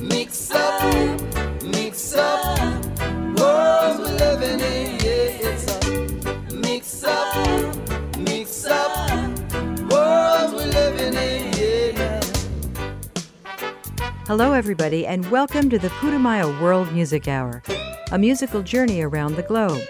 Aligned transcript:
Mix 0.00 0.50
up, 0.50 0.82
mix 1.62 2.14
up, 2.14 2.58
world 3.38 3.98
we're 4.00 4.16
living 4.16 4.60
in. 4.60 4.98
Yeah, 5.00 5.48
it's 5.50 5.70
a 6.50 6.54
mix 6.54 7.04
up, 7.04 8.18
mix 8.18 8.66
up, 8.66 9.08
world 9.90 10.52
we're 10.54 10.66
living 10.66 11.14
in. 11.14 11.52
Yeah. 11.56 12.20
Hello, 14.26 14.52
everybody, 14.52 15.06
and 15.06 15.30
welcome 15.30 15.70
to 15.70 15.78
the 15.78 15.88
Putumayo 15.88 16.60
World 16.60 16.92
Music 16.92 17.28
Hour, 17.28 17.62
a 18.12 18.18
musical 18.18 18.62
journey 18.62 19.00
around 19.02 19.36
the 19.36 19.42
globe. 19.42 19.80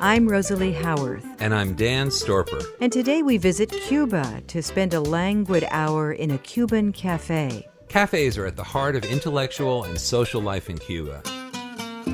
I'm 0.00 0.28
Rosalie 0.28 0.72
Howarth, 0.72 1.24
And 1.40 1.52
I'm 1.52 1.74
Dan 1.74 2.08
Storper. 2.08 2.64
and 2.80 2.92
today 2.92 3.22
we 3.22 3.36
visit 3.36 3.70
Cuba 3.70 4.42
to 4.46 4.62
spend 4.62 4.94
a 4.94 5.00
languid 5.00 5.66
hour 5.70 6.12
in 6.12 6.30
a 6.30 6.38
Cuban 6.38 6.92
cafe. 6.92 7.66
Cafes 7.88 8.36
are 8.36 8.44
at 8.44 8.54
the 8.54 8.62
heart 8.62 8.96
of 8.96 9.04
intellectual 9.06 9.84
and 9.84 9.98
social 9.98 10.42
life 10.42 10.68
in 10.68 10.76
Cuba. 10.76 11.22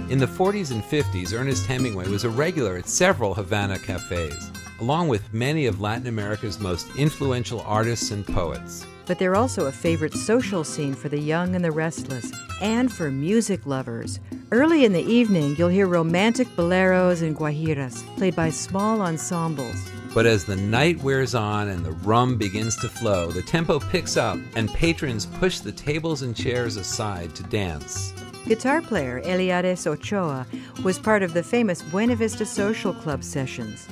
In 0.08 0.18
the 0.18 0.26
40s 0.26 0.70
and 0.70 0.84
50s, 0.84 1.36
Ernest 1.36 1.66
Hemingway 1.66 2.08
was 2.08 2.22
a 2.22 2.30
regular 2.30 2.76
at 2.76 2.88
several 2.88 3.34
Havana 3.34 3.76
cafes, 3.80 4.52
along 4.80 5.08
with 5.08 5.34
many 5.34 5.66
of 5.66 5.80
Latin 5.80 6.06
America's 6.06 6.60
most 6.60 6.86
influential 6.96 7.60
artists 7.62 8.12
and 8.12 8.24
poets. 8.24 8.86
But 9.06 9.18
they're 9.18 9.34
also 9.34 9.66
a 9.66 9.72
favorite 9.72 10.14
social 10.14 10.62
scene 10.62 10.94
for 10.94 11.08
the 11.08 11.18
young 11.18 11.56
and 11.56 11.64
the 11.64 11.72
restless, 11.72 12.30
and 12.60 12.92
for 12.92 13.10
music 13.10 13.66
lovers. 13.66 14.20
Early 14.52 14.84
in 14.84 14.92
the 14.92 15.02
evening, 15.02 15.56
you'll 15.58 15.68
hear 15.68 15.88
romantic 15.88 16.46
boleros 16.54 17.22
and 17.22 17.36
guajiras, 17.36 18.04
played 18.16 18.36
by 18.36 18.50
small 18.50 19.02
ensembles. 19.02 19.90
But 20.14 20.26
as 20.26 20.44
the 20.44 20.54
night 20.54 21.02
wears 21.02 21.34
on 21.34 21.68
and 21.68 21.84
the 21.84 21.90
rum 21.90 22.38
begins 22.38 22.76
to 22.76 22.88
flow, 22.88 23.32
the 23.32 23.42
tempo 23.42 23.80
picks 23.80 24.16
up 24.16 24.38
and 24.54 24.72
patrons 24.72 25.26
push 25.26 25.58
the 25.58 25.72
tables 25.72 26.22
and 26.22 26.36
chairs 26.36 26.76
aside 26.76 27.34
to 27.34 27.42
dance. 27.42 28.14
Guitar 28.46 28.80
player 28.80 29.20
Eliades 29.22 29.88
Ochoa 29.88 30.46
was 30.84 31.00
part 31.00 31.24
of 31.24 31.34
the 31.34 31.42
famous 31.42 31.82
Buena 31.82 32.14
Vista 32.14 32.46
Social 32.46 32.94
Club 32.94 33.24
sessions. 33.24 33.88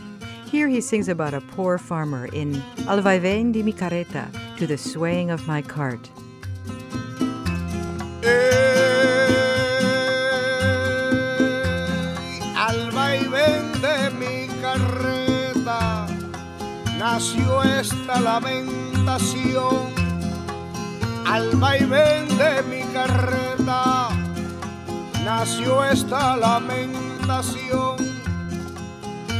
Here 0.49 0.69
he 0.69 0.81
sings 0.81 1.09
about 1.09 1.35
a 1.35 1.41
poor 1.41 1.77
farmer 1.77 2.27
in 2.27 2.63
Al 2.87 3.03
vaivén 3.03 3.53
de 3.53 3.63
mi 3.63 3.73
carreta, 3.73 4.31
to 4.59 4.67
the 4.67 4.79
swaying 4.79 5.31
of 5.31 5.49
my 5.49 5.61
cart. 5.61 6.09
Ey, 8.23 8.62
nació 17.03 17.65
esta 17.65 18.21
lamentación. 18.21 19.93
Al 21.27 21.51
vaivén 21.57 22.29
de 22.39 22.63
mi 22.71 22.83
carreta 22.93 24.09
nació 25.25 25.85
esta 25.85 26.37
lamentación. 26.37 27.97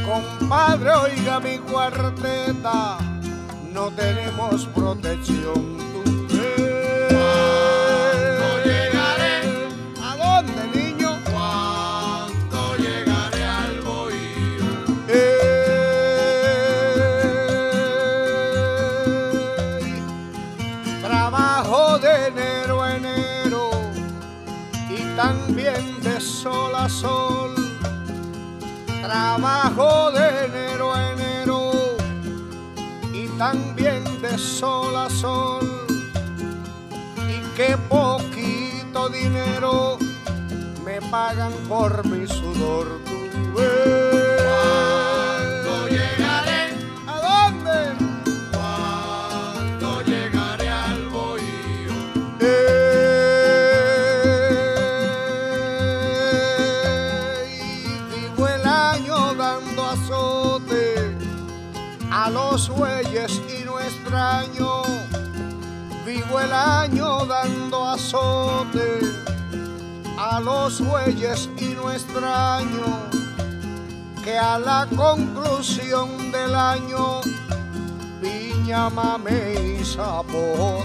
Compadre, 0.05 0.91
oiga 1.05 1.39
mi 1.39 1.57
cuarteta, 1.59 2.97
no 3.73 3.89
tenemos 3.91 4.65
protección. 4.75 5.92
Sol 34.43 34.95
a 34.95 35.09
sol. 35.09 35.65
Y 37.29 37.55
qué 37.55 37.77
poquito 37.89 39.09
dinero 39.09 39.97
me 40.85 41.01
pagan 41.09 41.53
por 41.69 42.05
mi 42.05 42.27
sudor. 42.27 43.02
Azote 68.13 68.99
a 70.17 70.39
los 70.39 70.81
bueyes 70.81 71.49
y 71.57 71.69
no 71.69 71.91
extraño 71.91 73.09
que 74.23 74.37
a 74.37 74.59
la 74.59 74.87
conclusión 74.95 76.31
del 76.31 76.53
año 76.55 77.21
piña, 78.21 78.89
mame 78.89 79.79
y 79.79 79.83
zapote. 79.83 80.83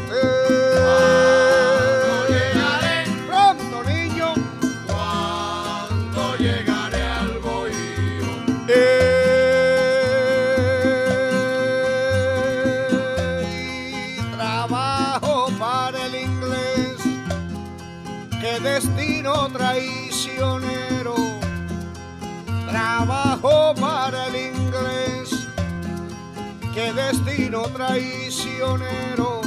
Trabajo 22.98 23.75
para 23.76 24.26
el 24.26 24.34
inglés, 24.34 25.31
qué 26.75 26.92
destino 26.92 27.62
traicionero. 27.69 29.41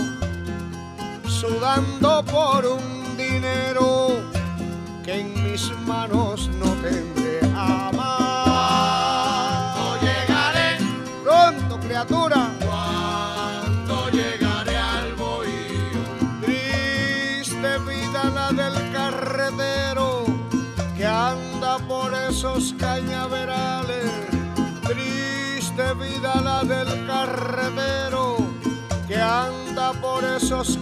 Sudando 1.27 2.23
por 2.23 2.65
un 2.65 3.17
dinero 3.17 4.21
que 5.03 5.19
en 5.19 5.43
mis 5.43 5.69
manos 5.85 6.49
no 6.59 6.67
tendré 6.75 7.41
jamás. 7.53 7.97
¿Cuándo 9.75 9.99
llegaré? 9.99 10.77
Pronto, 11.21 11.77
criatura. 11.85 12.51
¿Cuándo 12.65 14.09
llegaré 14.11 14.77
al 14.77 15.13
bohío? 15.15 15.99
Triste 16.41 17.79
vida 17.79 18.23
la 18.33 18.53
del 18.53 18.91
carretero 18.93 20.23
que 20.95 21.05
anda 21.05 21.79
por 21.87 22.13
esos 22.13 22.73
cañaverales. 22.73 22.90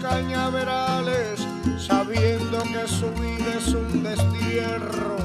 Cañaverales 0.01 1.45
sabiendo 1.77 2.63
que 2.63 2.87
su 2.87 3.07
vida 3.21 3.53
es 3.55 3.67
un 3.67 4.03
destierro. 4.03 5.17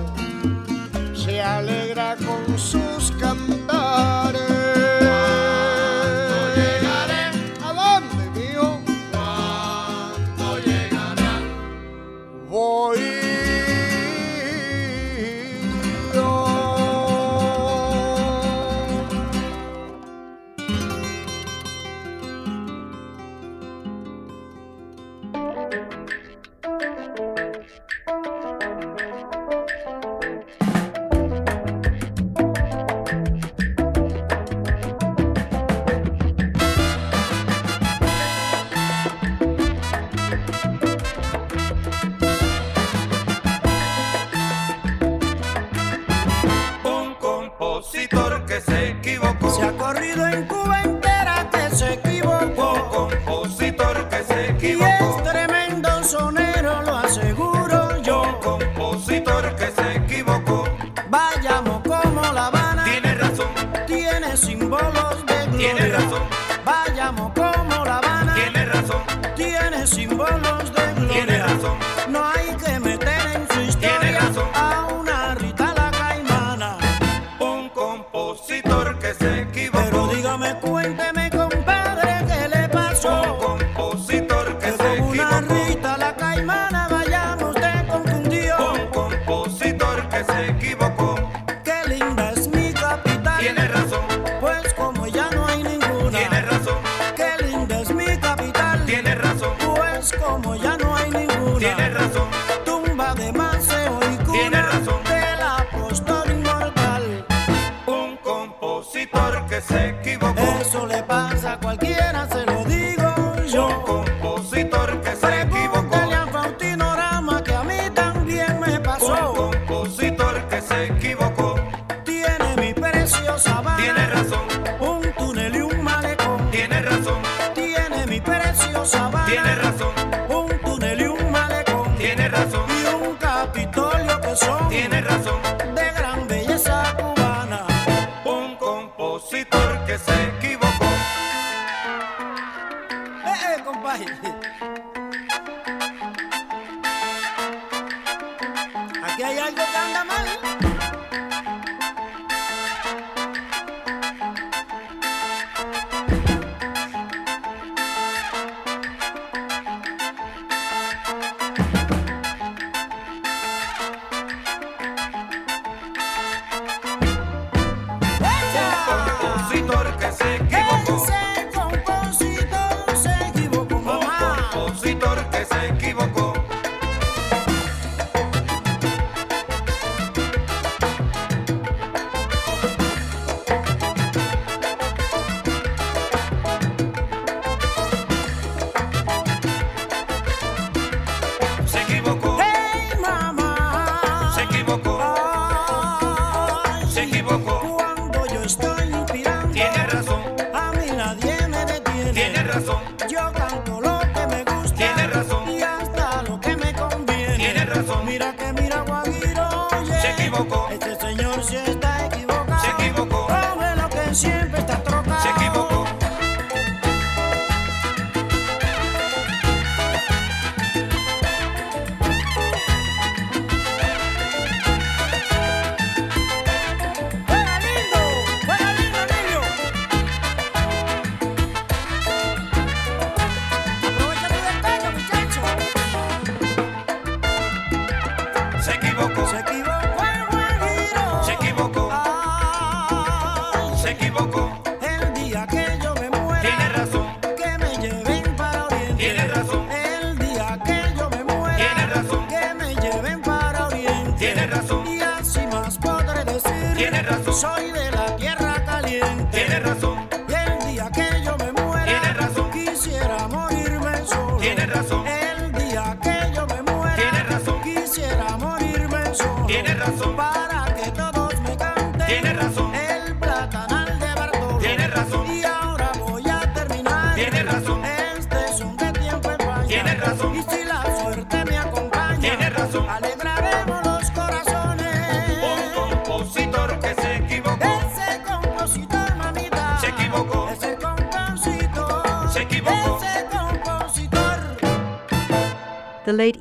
Se 1.15 1.41
alegra 1.41 2.15
con 2.17 2.59
sus 2.59 3.11
cantares. 3.19 4.64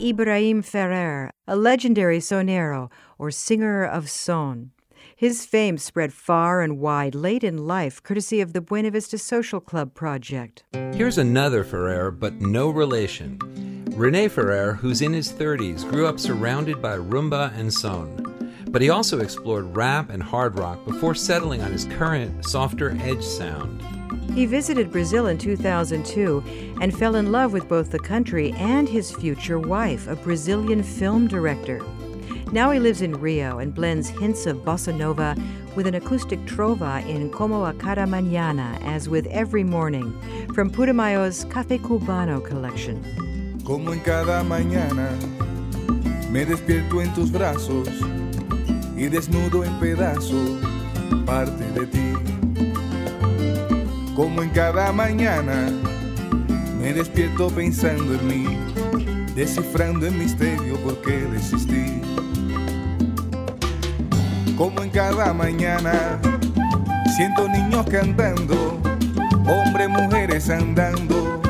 Ibrahim 0.04 0.62
Ferrer, 0.62 1.32
a 1.48 1.56
legendary 1.56 2.20
sonero 2.20 2.92
or 3.18 3.32
singer 3.32 3.86
of 3.86 4.10
son. 4.10 4.72
His 5.16 5.46
fame 5.46 5.78
spread 5.78 6.12
far 6.12 6.62
and 6.62 6.78
wide 6.78 7.16
late 7.16 7.42
in 7.42 7.66
life, 7.66 8.04
courtesy 8.04 8.42
of 8.42 8.52
the 8.52 8.60
Buena 8.60 8.92
Vista 8.92 9.18
Social 9.18 9.62
Club 9.62 9.94
project. 9.94 10.66
Here's 10.94 11.18
another 11.18 11.64
Ferrer, 11.64 12.12
but 12.12 12.42
no 12.42 12.70
relation. 12.70 13.40
Rene 13.96 14.28
Ferrer, 14.28 14.74
who's 14.74 15.02
in 15.02 15.14
his 15.14 15.32
30s, 15.32 15.90
grew 15.90 16.06
up 16.06 16.20
surrounded 16.20 16.82
by 16.82 16.98
rumba 16.98 17.58
and 17.58 17.74
son. 17.74 18.54
But 18.72 18.82
he 18.82 18.90
also 18.90 19.22
explored 19.22 19.74
rap 19.74 20.10
and 20.10 20.22
hard 20.22 20.60
rock 20.60 20.84
before 20.84 21.16
settling 21.16 21.62
on 21.62 21.72
his 21.72 21.86
current, 21.86 22.44
softer 22.44 22.98
edge 23.00 23.24
sound. 23.24 23.82
He 24.34 24.48
visited 24.48 24.92
Brazil 24.92 25.28
in 25.28 25.38
2002 25.38 26.44
and 26.82 26.98
fell 26.98 27.16
in 27.16 27.32
love 27.32 27.54
with 27.54 27.70
both 27.70 27.92
the 27.92 28.00
country 28.00 28.52
and 28.54 28.90
his 28.90 29.12
future 29.12 29.60
wife, 29.60 30.08
a 30.08 30.16
Brazilian 30.16 30.82
film 30.82 31.28
director. 31.28 31.82
Now 32.52 32.72
he 32.72 32.80
lives 32.80 33.04
in 33.04 33.14
Rio 33.14 33.60
and 33.60 33.74
blends 33.74 34.10
hints 34.10 34.48
of 34.48 34.58
bossa 34.58 34.96
nova 34.96 35.36
with 35.76 35.86
an 35.86 35.96
acoustic 35.96 36.40
trova 36.46 37.08
in 37.08 37.30
Como 37.30 37.66
a 37.66 37.74
Cada 37.74 38.06
Mañana, 38.06 38.80
as 38.84 39.08
with 39.08 39.28
every 39.28 39.64
morning, 39.64 40.14
from 40.54 40.72
Putumayo's 40.72 41.46
Café 41.46 41.80
Cubano 41.80 42.44
collection. 42.44 43.04
Como 43.64 43.92
en 43.92 44.00
cada 44.02 44.44
mañana 44.44 45.12
me 46.32 46.44
despierto 46.44 47.02
en 47.02 47.14
tus 47.14 47.32
brazos 47.32 47.88
y 48.96 49.10
desnudo 49.10 49.64
en 49.64 49.80
pedazos 49.80 50.60
parte 51.26 51.64
de 51.74 51.86
ti. 51.86 52.33
Como 54.16 54.44
en 54.44 54.50
cada 54.50 54.92
mañana 54.92 55.72
me 56.80 56.94
despierto 56.94 57.48
pensando 57.48 58.14
en 58.14 58.28
mí, 58.28 58.58
descifrando 59.34 60.06
el 60.06 60.14
misterio 60.14 60.78
por 60.84 61.02
qué 61.02 61.18
desistí. 61.32 62.00
Como 64.56 64.84
en 64.84 64.92
cada 64.92 65.34
mañana 65.34 66.20
siento 67.16 67.50
niños 67.50 67.88
cantando, 67.90 68.80
hombres, 69.48 69.90
mujeres 69.90 70.48
andando 70.52 71.42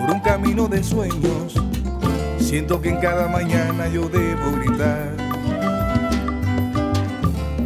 por 0.00 0.14
un 0.14 0.20
camino 0.20 0.68
de 0.68 0.82
sueños. 0.82 1.54
Siento 2.38 2.80
que 2.80 2.88
en 2.88 3.00
cada 3.00 3.28
mañana 3.28 3.88
yo 3.88 4.08
debo 4.08 4.52
gritar. 4.52 5.14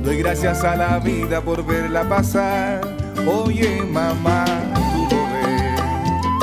Doy 0.02 0.16
gracias 0.16 0.64
a 0.64 0.74
la 0.74 0.98
vida 0.98 1.40
por 1.40 1.64
verla 1.64 2.02
pasar. 2.08 3.01
Oye, 3.26 3.82
mamá, 3.82 4.44
tú 4.92 5.08
lo 5.14 5.22
ves. 5.32 5.80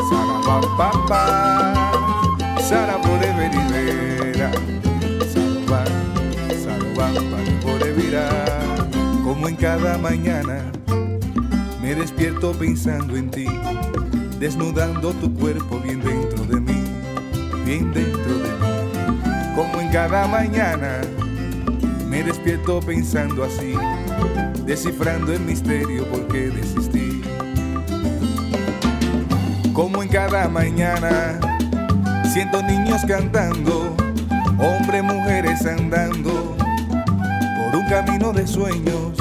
Sara 0.10 0.38
pa 0.46 0.58
pa 0.78 0.90
pa. 1.08 2.62
Sara 2.62 3.02
por 3.02 3.20
verivera. 3.20 4.52
Sara 5.34 5.86
Sara 6.64 6.88
por 7.62 7.80
Como 9.24 9.48
en 9.48 9.56
cada 9.56 9.98
mañana 9.98 10.72
me 11.82 11.96
despierto 11.96 12.52
pensando 12.54 13.16
en 13.16 13.32
ti 13.32 13.48
desnudando 14.40 15.12
tu 15.14 15.34
cuerpo 15.34 15.80
bien 15.80 16.02
dentro 16.02 16.46
de 16.46 16.62
mí, 16.62 16.84
bien 17.66 17.92
dentro 17.92 18.38
de 18.38 18.50
mí. 18.50 19.54
como 19.54 19.82
en 19.82 19.90
cada 19.92 20.28
mañana 20.28 21.02
me 22.08 22.24
despierto 22.24 22.80
pensando 22.80 23.44
así, 23.44 23.74
descifrando 24.70 25.34
el 25.34 25.40
misterio 25.40 26.06
por 26.10 26.28
qué 26.28 26.52
desistí. 26.52 27.24
Como 29.74 30.04
en 30.04 30.10
cada 30.10 30.48
mañana 30.48 31.40
siento 32.32 32.62
niños 32.62 33.02
cantando, 33.08 33.96
hombres, 34.60 35.04
mujeres 35.04 35.66
andando 35.66 36.56
por 37.58 37.80
un 37.80 37.90
camino 37.90 38.32
de 38.32 38.46
sueños. 38.46 39.18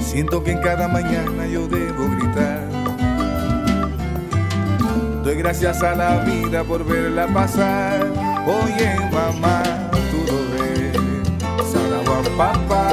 Siento 0.00 0.42
que 0.42 0.50
en 0.50 0.60
cada 0.60 0.88
mañana 0.88 1.46
yo 1.46 1.68
debo 1.68 2.08
gritar. 2.16 2.68
Doy 5.22 5.36
gracias 5.36 5.80
a 5.84 5.94
la 5.94 6.24
vida 6.24 6.64
por 6.64 6.84
verla 6.84 7.28
pasar. 7.28 8.04
Oye, 8.44 8.96
mamá, 9.12 9.62
tú 10.10 10.24
lo 10.26 10.38
ves. 10.58 11.72
Sara 11.72 12.02
papá, 12.36 12.85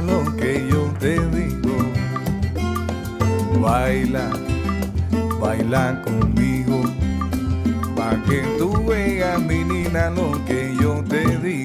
lo 0.00 0.36
que 0.36 0.66
yo 0.70 0.92
te 0.98 1.18
digo. 1.28 1.76
Baila, 3.60 4.30
baila 5.40 6.02
conmigo. 6.02 6.82
Pa' 7.96 8.22
que 8.28 8.42
tú 8.58 8.84
veas, 8.86 9.40
mi 9.40 9.64
niña, 9.64 10.10
lo 10.10 10.44
que 10.44 10.74
yo 10.80 11.02
te 11.08 11.24
digo. 11.38 11.63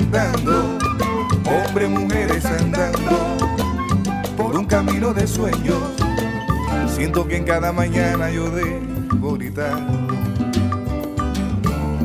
Cantando, 0.00 0.78
hombres, 1.44 1.90
mujeres 1.90 2.44
andando, 2.44 3.36
por 4.36 4.56
un 4.56 4.64
camino 4.64 5.12
de 5.12 5.26
sueños. 5.26 5.78
Siento 6.88 7.26
que 7.26 7.36
en 7.36 7.44
cada 7.44 7.72
mañana 7.72 8.30
yo 8.30 8.50
debo 8.50 9.34
gritar. 9.34 9.78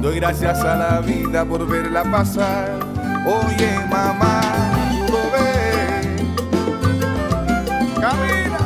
Doy 0.01 0.15
gracias 0.17 0.59
a 0.59 0.75
la 0.75 0.99
vida 1.01 1.45
por 1.45 1.65
verla 1.67 2.03
pasar. 2.03 2.79
Oye, 3.25 3.79
mamá, 3.89 4.41
tú 5.07 5.13
lo 5.13 5.31
ves. 5.31 6.07
Camina. 7.99 8.59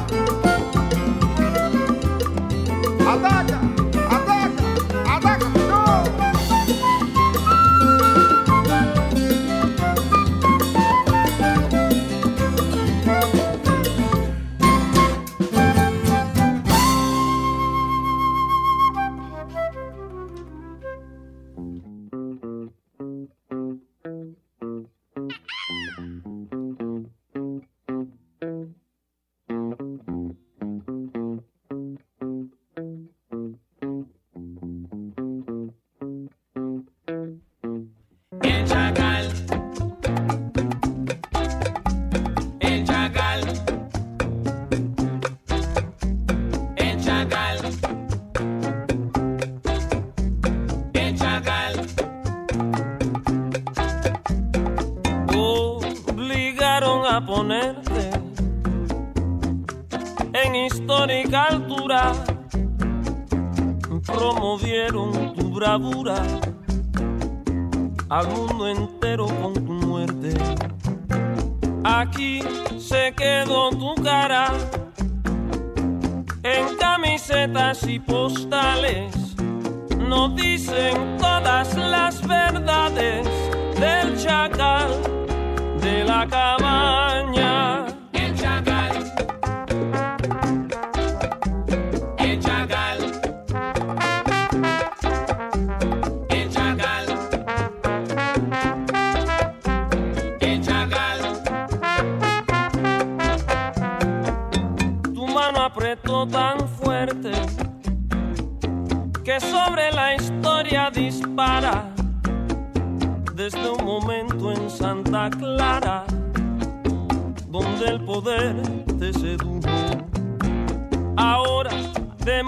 Ataca, 3.10 3.59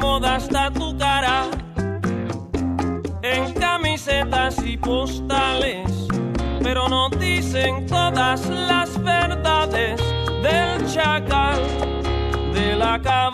moda 0.01 0.38
está 0.38 0.72
tu 0.72 0.98
cara 0.98 1.46
en 3.22 3.53
camisetas 3.53 4.58
y 4.65 4.75
postales, 4.75 6.08
pero 6.62 6.89
no 6.89 7.10
dicen 7.10 7.86
todas 7.86 8.50
las 8.50 9.01
verdades 9.03 10.01
del 10.41 10.91
chacal 10.91 11.62
de 12.53 12.75
la 12.75 13.00
cabaña. 13.00 13.30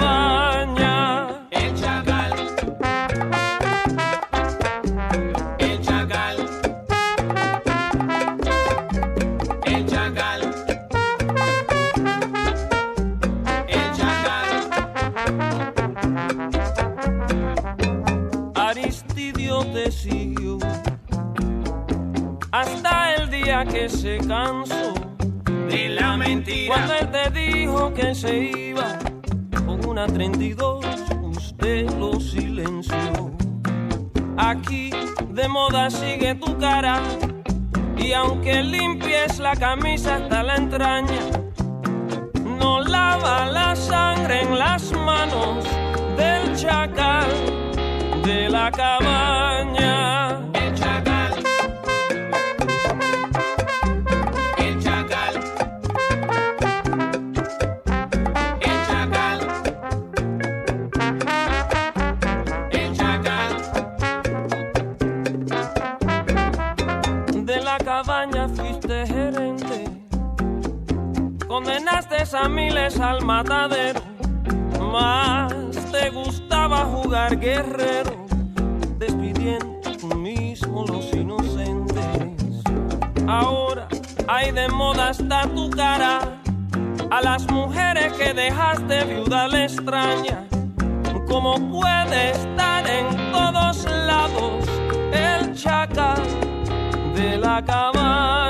Se 23.90 24.18
cansó. 24.20 24.94
De 25.70 25.90
la 25.90 26.18
mentira. 26.18 26.74
Cuando 26.74 26.94
él 26.94 27.12
te 27.12 27.40
dijo 27.40 27.94
que 27.94 28.16
se 28.16 28.38
iba 28.38 28.98
con 29.66 29.86
una 29.86 30.08
32, 30.08 30.86
usted 31.24 31.90
lo 31.98 32.20
silenció. 32.20 33.32
Aquí 34.38 34.92
de 35.30 35.48
moda 35.48 35.90
sigue 35.90 36.36
tu 36.36 36.58
cara 36.58 37.02
y 37.98 38.14
aunque 38.14 38.64
limpies 38.64 39.40
la 39.40 39.56
camisa 39.56 40.16
hasta 40.16 40.44
la 40.44 40.56
entraña, 40.56 41.20
no 42.60 42.82
lava 42.82 43.48
la 43.48 43.76
sangre 43.76 44.44
en 44.44 44.58
las 44.58 44.92
manos 44.94 45.66
del 46.18 46.56
chacal 46.56 47.28
de 48.24 48.50
la 48.50 48.72
cabaña. 48.72 49.47
Al 72.96 73.26
matadero, 73.26 74.00
más 74.80 75.54
te 75.92 76.10
gustaba 76.10 76.86
jugar 76.86 77.38
guerrero, 77.38 78.26
despidiendo 78.98 79.92
tú 80.00 80.16
mismo 80.16 80.86
los 80.88 81.14
inocentes. 81.14 82.64
Ahora 83.28 83.90
hay 84.30 84.52
de 84.52 84.70
moda 84.70 85.10
hasta 85.10 85.48
tu 85.50 85.70
cara, 85.70 86.40
a 87.12 87.22
las 87.22 87.46
mujeres 87.52 88.14
que 88.14 88.34
dejaste 88.34 89.04
viuda 89.04 89.50
le 89.50 89.66
extraña, 89.66 90.48
como 91.28 91.56
puede 91.70 92.32
estar 92.32 92.88
en 92.88 93.08
todos 93.34 93.84
lados 93.84 94.66
el 95.12 95.54
chacal 95.54 96.24
de 97.16 97.38
la 97.38 97.62
cabaña. 97.66 98.47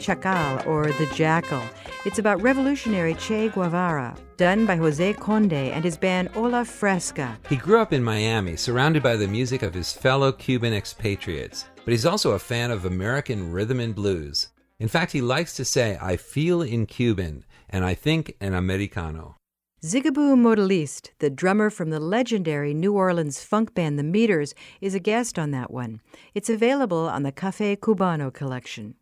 Chacal, 0.00 0.66
or 0.66 0.86
The 0.86 1.06
Jackal. 1.14 1.62
It's 2.06 2.18
about 2.18 2.40
revolutionary 2.40 3.14
Che 3.14 3.50
Guevara, 3.50 4.16
done 4.38 4.64
by 4.64 4.76
Jose 4.76 5.12
Conde 5.14 5.52
and 5.52 5.84
his 5.84 5.98
band 5.98 6.30
Ola 6.34 6.64
Fresca. 6.64 7.38
He 7.48 7.56
grew 7.56 7.78
up 7.78 7.92
in 7.92 8.02
Miami, 8.02 8.56
surrounded 8.56 9.02
by 9.02 9.16
the 9.16 9.28
music 9.28 9.62
of 9.62 9.74
his 9.74 9.92
fellow 9.92 10.32
Cuban 10.32 10.72
expatriates, 10.72 11.66
but 11.84 11.92
he's 11.92 12.06
also 12.06 12.32
a 12.32 12.38
fan 12.38 12.70
of 12.70 12.86
American 12.86 13.52
rhythm 13.52 13.78
and 13.78 13.94
blues. 13.94 14.48
In 14.78 14.88
fact, 14.88 15.12
he 15.12 15.20
likes 15.20 15.54
to 15.56 15.64
say, 15.64 15.98
I 16.00 16.16
feel 16.16 16.62
in 16.62 16.86
Cuban, 16.86 17.44
and 17.68 17.84
I 17.84 17.94
think 17.94 18.34
in 18.40 18.54
Americano. 18.54 19.36
Zigaboo 19.82 20.36
Modeliste, 20.36 21.10
the 21.20 21.30
drummer 21.30 21.70
from 21.70 21.88
the 21.88 22.00
legendary 22.00 22.74
New 22.74 22.92
Orleans 22.92 23.42
funk 23.42 23.74
band 23.74 23.98
The 23.98 24.02
Meters, 24.02 24.54
is 24.82 24.94
a 24.94 25.00
guest 25.00 25.38
on 25.38 25.52
that 25.52 25.70
one. 25.70 26.02
It's 26.34 26.50
available 26.50 27.08
on 27.08 27.22
the 27.22 27.32
Cafe 27.32 27.76
Cubano 27.76 28.30
collection. 28.30 28.94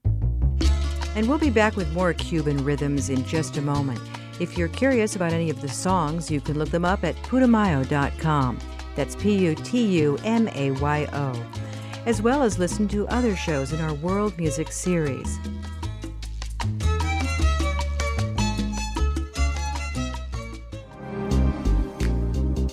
And 1.18 1.28
we'll 1.28 1.36
be 1.36 1.50
back 1.50 1.74
with 1.74 1.92
more 1.92 2.14
Cuban 2.14 2.64
rhythms 2.64 3.10
in 3.10 3.24
just 3.24 3.56
a 3.56 3.60
moment. 3.60 3.98
If 4.38 4.56
you're 4.56 4.68
curious 4.68 5.16
about 5.16 5.32
any 5.32 5.50
of 5.50 5.60
the 5.60 5.68
songs, 5.68 6.30
you 6.30 6.40
can 6.40 6.56
look 6.56 6.68
them 6.68 6.84
up 6.84 7.02
at 7.02 7.16
putumayo.com. 7.24 8.58
That's 8.94 9.16
P 9.16 9.36
U 9.36 9.56
T 9.56 9.84
U 9.98 10.16
M 10.22 10.46
A 10.54 10.70
Y 10.70 11.08
O. 11.12 11.32
As 12.06 12.22
well 12.22 12.44
as 12.44 12.60
listen 12.60 12.86
to 12.90 13.08
other 13.08 13.34
shows 13.34 13.72
in 13.72 13.80
our 13.80 13.94
world 13.94 14.38
music 14.38 14.70
series. 14.70 15.40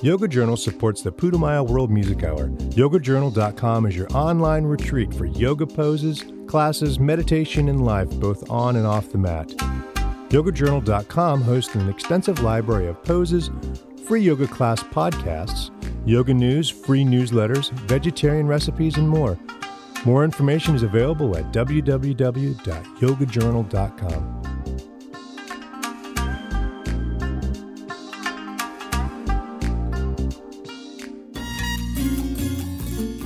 Yoga 0.03 0.27
Journal 0.27 0.55
supports 0.55 1.01
the 1.01 1.11
Putumayo 1.11 1.67
World 1.67 1.89
Music 1.89 2.23
Hour. 2.23 2.49
YogaJournal.com 2.49 3.87
is 3.87 3.95
your 3.95 4.07
online 4.13 4.65
retreat 4.65 5.11
for 5.11 5.25
yoga 5.25 5.65
poses, 5.65 6.23
classes, 6.55 7.01
meditation, 7.01 7.67
and 7.67 7.85
life, 7.85 8.09
both 8.11 8.49
on 8.49 8.77
and 8.77 8.87
off 8.87 9.09
the 9.09 9.17
mat. 9.17 9.49
YogaJournal.com 10.29 11.41
hosts 11.41 11.75
an 11.75 11.89
extensive 11.89 12.39
library 12.39 12.87
of 12.87 13.03
poses, 13.03 13.51
free 14.05 14.21
yoga 14.21 14.47
class 14.47 14.81
podcasts, 14.81 15.69
yoga 16.05 16.33
news, 16.33 16.69
free 16.69 17.03
newsletters, 17.03 17.71
vegetarian 17.89 18.47
recipes, 18.47 18.95
and 18.95 19.09
more. 19.09 19.37
More 20.05 20.23
information 20.23 20.75
is 20.75 20.83
available 20.83 21.35
at 21.35 21.51
www.yogajournal.com. 21.51 24.44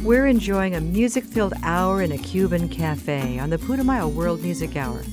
We're 0.10 0.26
enjoying 0.26 0.74
a 0.74 0.82
music 0.82 1.24
filled 1.24 1.54
hour 1.62 2.02
in 2.02 2.12
a 2.12 2.17
Cuban 2.17 2.67
cafe 2.67 3.38
on 3.38 3.52
the 3.52 3.60
Putumayo 3.60 4.12
World 4.12 4.41
Music 4.41 4.76
Hour. 4.76 5.04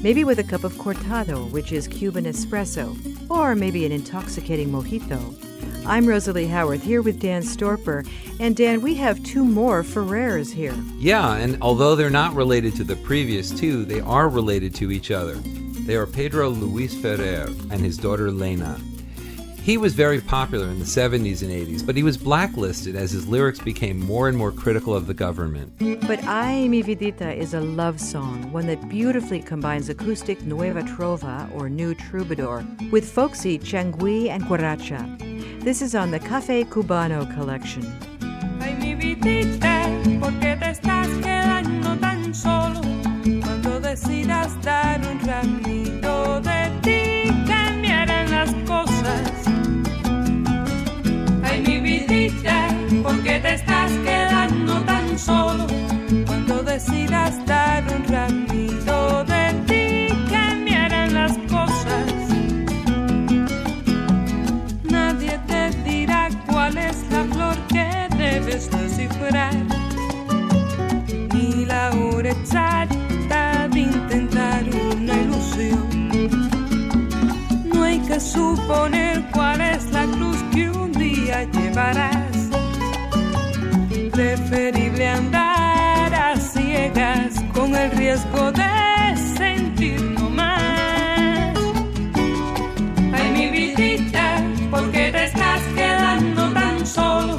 Maybe 0.00 0.24
with 0.24 0.38
a 0.38 0.44
cup 0.44 0.64
of 0.64 0.72
cortado, 0.76 1.50
which 1.50 1.72
is 1.72 1.86
Cuban 1.86 2.24
espresso, 2.24 2.96
or 3.30 3.54
maybe 3.54 3.84
an 3.84 3.92
intoxicating 3.92 4.70
mojito. 4.70 5.20
I'm 5.84 6.06
Rosalie 6.06 6.46
Howarth 6.46 6.82
here 6.82 7.02
with 7.02 7.20
Dan 7.20 7.42
Storper. 7.42 8.08
And 8.40 8.56
Dan, 8.56 8.80
we 8.80 8.94
have 8.94 9.22
two 9.24 9.44
more 9.44 9.82
Ferrers 9.82 10.50
here. 10.50 10.74
Yeah, 10.96 11.34
and 11.34 11.58
although 11.60 11.94
they're 11.94 12.08
not 12.08 12.32
related 12.32 12.74
to 12.76 12.84
the 12.84 12.96
previous 12.96 13.50
two, 13.50 13.84
they 13.84 14.00
are 14.00 14.30
related 14.30 14.74
to 14.76 14.90
each 14.90 15.10
other. 15.10 15.34
They 15.34 15.96
are 15.96 16.06
Pedro 16.06 16.48
Luis 16.48 16.98
Ferrer 16.98 17.48
and 17.70 17.80
his 17.82 17.98
daughter 17.98 18.30
Lena. 18.30 18.80
He 19.66 19.78
was 19.78 19.94
very 19.94 20.20
popular 20.20 20.68
in 20.68 20.78
the 20.78 20.84
70s 20.84 21.42
and 21.42 21.50
80s, 21.50 21.84
but 21.84 21.96
he 21.96 22.04
was 22.04 22.16
blacklisted 22.16 22.94
as 22.94 23.10
his 23.10 23.26
lyrics 23.26 23.58
became 23.58 23.98
more 23.98 24.28
and 24.28 24.38
more 24.38 24.52
critical 24.52 24.94
of 24.94 25.08
the 25.08 25.12
government. 25.12 25.72
But 26.06 26.22
Ay 26.22 26.68
Mi 26.68 26.84
Vidita 26.84 27.36
is 27.36 27.52
a 27.52 27.60
love 27.60 28.00
song, 28.00 28.52
one 28.52 28.68
that 28.68 28.88
beautifully 28.88 29.42
combines 29.42 29.88
acoustic 29.88 30.40
Nueva 30.42 30.82
Trova, 30.82 31.52
or 31.52 31.68
New 31.68 31.96
Troubadour, 31.96 32.64
with 32.92 33.10
folksy 33.12 33.58
Changui 33.58 34.28
and 34.28 34.44
Guaracha. 34.44 35.02
This 35.64 35.82
is 35.82 35.96
on 35.96 36.12
the 36.12 36.20
Cafe 36.20 36.62
Cubano 36.66 37.26
collection. 37.34 37.82
Ay, 38.60 38.72
mi 38.74 38.94
vidita, 38.94 39.90
¿por 40.20 40.30
qué 40.38 40.56
te 40.60 40.70
estás 40.70 41.08
quedando 41.24 41.96
tan 41.98 42.32
solo? 42.32 42.82
Cuando 43.42 43.80
decidas 43.80 44.62
dar 44.62 45.00
un 45.00 45.18
ramito 45.26 46.40
de 46.42 46.65
vidita, 53.06 53.12
¿por 53.12 53.22
qué 53.22 53.40
te 53.40 53.54
estás 53.54 53.92
quedando 54.04 54.74
tan 54.82 55.18
solo? 55.18 55.66
Cuando 56.26 56.62
decidas 56.62 57.44
dar 57.46 57.84
un 57.94 58.04
ramito 58.04 59.24
de 59.24 59.52
ti, 59.66 60.14
cambiarán 60.30 61.14
las 61.14 61.32
cosas. 61.50 62.12
Nadie 64.84 65.38
te 65.46 65.70
dirá 65.84 66.28
cuál 66.46 66.76
es 66.78 66.96
la 67.10 67.24
flor 67.24 67.56
que 67.68 68.08
debes 68.16 68.70
descifrar. 68.70 69.54
Ni 71.32 71.64
la 71.64 71.90
hora 71.90 72.30
exacta 72.30 73.68
de 73.68 73.80
intentar 73.80 74.64
una 74.92 75.14
ilusión. 75.14 76.08
No 77.72 77.84
hay 77.84 77.98
que 78.00 78.20
suponer 78.20 79.24
cuál 79.32 79.60
es 79.60 79.90
la 79.92 80.04
cruz 80.06 80.38
que 80.52 80.70
un 80.70 80.92
día 80.92 81.44
llevarás. 81.44 82.25
Riesgo 87.90 88.52
de 88.52 89.16
sentir 89.36 90.00
no 90.02 90.30
más. 90.30 91.54
Ay, 93.12 93.30
mi 93.32 93.46
vidita, 93.50 94.42
¿por 94.70 94.90
qué 94.90 95.10
te 95.12 95.24
estás 95.24 95.62
quedando 95.74 96.52
tan 96.52 96.86
solo? 96.86 97.36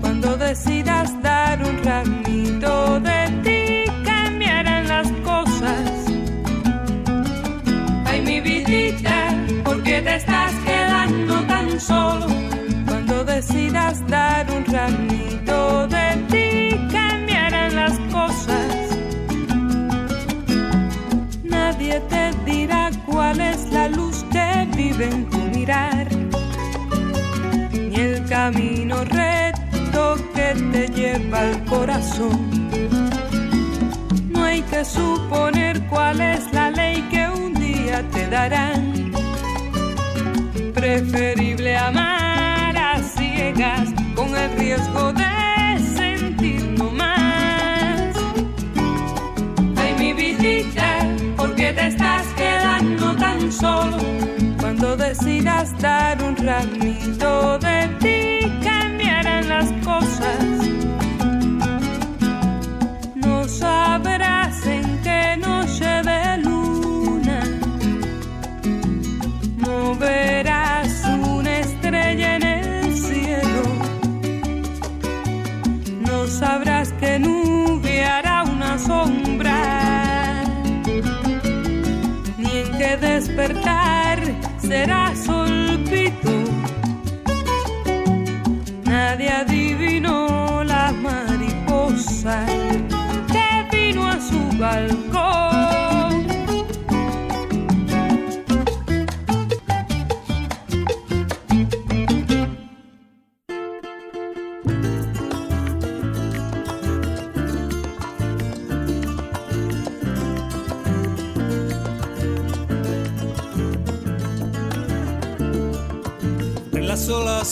Cuando 0.00 0.36
decidas 0.36 1.10
dar 1.22 1.62
un 1.62 1.82
ramito 1.84 3.00
de 3.00 3.20
ti, 3.44 3.92
cambiarán 4.04 4.88
las 4.88 5.08
cosas. 5.24 5.90
Ay, 8.06 8.20
mi 8.22 8.40
vidita, 8.40 9.34
¿por 9.64 9.82
qué 9.82 10.00
te 10.00 10.16
estás 10.16 10.52
quedando 10.64 11.34
tan 11.46 11.80
solo. 11.80 12.26
Cuando 12.86 13.24
decidas 13.24 14.06
dar 14.06 14.50
un 14.50 14.64
ramito 14.66 15.11
te 30.54 30.88
lleva 30.88 31.40
al 31.40 31.64
corazón. 31.64 32.50
No 34.30 34.44
hay 34.44 34.62
que 34.62 34.84
suponer 34.84 35.80
cuál 35.86 36.20
es 36.20 36.52
la 36.52 36.70
ley 36.70 37.00
que 37.10 37.26
un 37.28 37.54
día 37.54 38.02
te 38.10 38.28
darán. 38.28 39.12
Preferible 40.74 41.76
amar 41.76 42.76
a 42.76 42.98
ciegas 43.02 43.88
con 44.14 44.34
el 44.36 44.50
riesgo 44.58 45.12
de 45.12 45.78
sentir 45.96 46.62
no 46.78 46.90
más. 46.90 48.14
Ay, 49.76 49.94
mi 49.98 50.12
vidita, 50.12 51.06
porque 51.36 51.72
te 51.72 51.86
estás 51.86 52.26
quedando 52.36 53.16
tan 53.16 53.50
solo. 53.50 53.96
Cuando 54.60 54.96
decidas 54.96 55.78
dar 55.78 56.22
un 56.22 56.36
ramito 56.36 57.58
de 57.58 57.88
ti, 58.00 58.31
será 84.72 85.01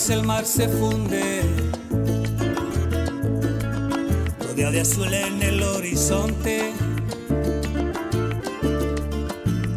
el 0.09 0.23
mar 0.23 0.45
se 0.45 0.67
funde, 0.67 1.41
rodea 4.39 4.71
de 4.71 4.81
azul 4.81 5.13
en 5.13 5.43
el 5.43 5.61
horizonte. 5.61 6.71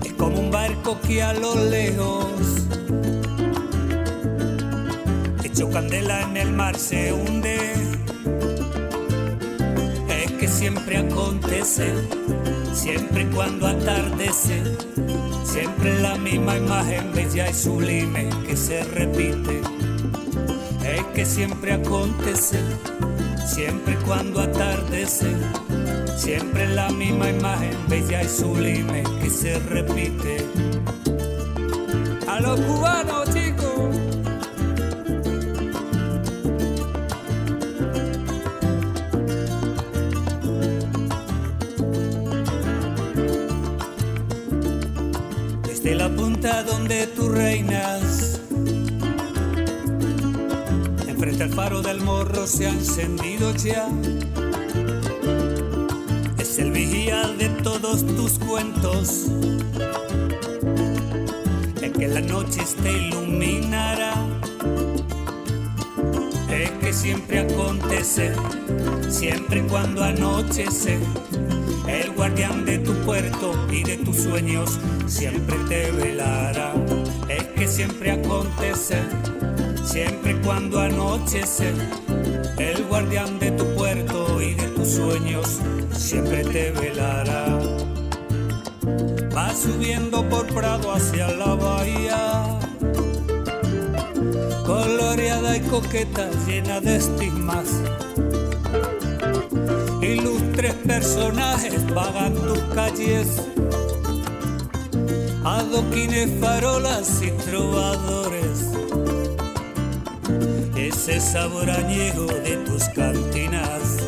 Es 0.02 0.12
como 0.14 0.40
un 0.40 0.50
barco 0.50 0.98
que 1.06 1.22
a 1.22 1.34
lo 1.34 1.54
lejos, 1.66 2.24
hecho 5.44 5.70
candela 5.70 6.22
en 6.22 6.36
el 6.38 6.52
mar 6.52 6.78
se 6.78 7.12
hunde. 7.12 7.74
Es 10.08 10.32
que 10.32 10.48
siempre 10.48 10.98
acontece, 10.98 11.92
siempre 12.72 13.26
cuando 13.28 13.66
atardece. 13.66 14.62
Siempre 15.44 16.00
la 16.00 16.16
misma 16.16 16.56
imagen 16.56 17.12
bella 17.12 17.48
y 17.48 17.54
sublime 17.54 18.28
que 18.46 18.56
se 18.56 18.82
repite. 18.84 19.73
Que 21.14 21.24
siempre 21.24 21.72
acontece, 21.72 22.58
siempre 23.46 23.96
cuando 24.04 24.40
atardece. 24.40 25.32
Siempre 26.16 26.66
la 26.68 26.90
misma 26.90 27.28
imagen 27.30 27.76
bella 27.88 28.22
y 28.22 28.28
sublime 28.28 29.04
que 29.20 29.30
se 29.30 29.58
repite. 29.60 30.44
A 32.26 32.40
los 32.40 32.58
cubanos, 32.60 33.30
chicos. 33.32 33.96
Desde 45.66 45.94
la 45.94 46.08
punta 46.08 46.62
donde 46.64 47.06
tú 47.08 47.28
reinas, 47.28 47.83
faro 51.64 51.80
del 51.80 52.02
morro 52.02 52.46
se 52.46 52.66
ha 52.66 52.68
encendido 52.68 53.50
ya. 53.54 53.88
Es 56.36 56.58
el 56.58 56.72
vigía 56.72 57.26
de 57.38 57.48
todos 57.62 58.04
tus 58.04 58.38
cuentos, 58.38 59.28
el 61.80 61.92
que 61.92 62.08
la 62.08 62.20
noche 62.20 62.60
te 62.82 62.92
iluminará. 62.92 64.12
Es 66.50 66.70
que 66.82 66.92
siempre 66.92 67.38
acontece, 67.40 68.32
siempre 69.08 69.62
cuando 69.62 70.04
anochece. 70.04 70.98
El 71.88 72.10
guardián 72.10 72.66
de 72.66 72.78
tu 72.78 72.92
puerto 73.06 73.54
y 73.72 73.84
de 73.84 73.96
tus 73.96 74.16
sueños 74.16 74.78
siempre 75.06 75.56
te 75.70 75.90
velará. 75.92 76.74
Es 77.30 77.44
que 77.56 77.66
siempre 77.66 78.10
acontece, 78.10 78.98
siempre 79.84 80.40
cuando 80.40 80.80
anochece. 80.80 81.72
El 82.58 82.84
guardián 82.84 83.38
de 83.38 83.50
tu 83.52 83.64
puerto 83.74 84.40
y 84.40 84.54
de 84.54 84.68
tus 84.68 84.88
sueños 84.88 85.60
siempre 85.92 86.44
te 86.44 86.70
velará. 86.72 87.58
Va 89.36 89.54
subiendo 89.54 90.28
por 90.28 90.46
Prado 90.46 90.92
hacia 90.92 91.28
la 91.28 91.54
bahía, 91.54 92.58
coloreada 94.66 95.56
y 95.56 95.60
coqueta, 95.60 96.28
llena 96.46 96.80
de 96.80 96.96
estigmas 96.96 97.68
ilustres 100.04 100.74
personajes 100.86 101.94
vagan 101.94 102.34
tus 102.34 102.58
calles, 102.74 103.42
adoquines, 105.44 106.30
farolas 106.40 107.22
y 107.22 107.30
trovadores. 107.48 109.03
Ese 110.94 111.20
sabor 111.20 111.68
añejo 111.68 112.24
de 112.24 112.56
tus 112.64 112.84
cantinas, 112.90 113.98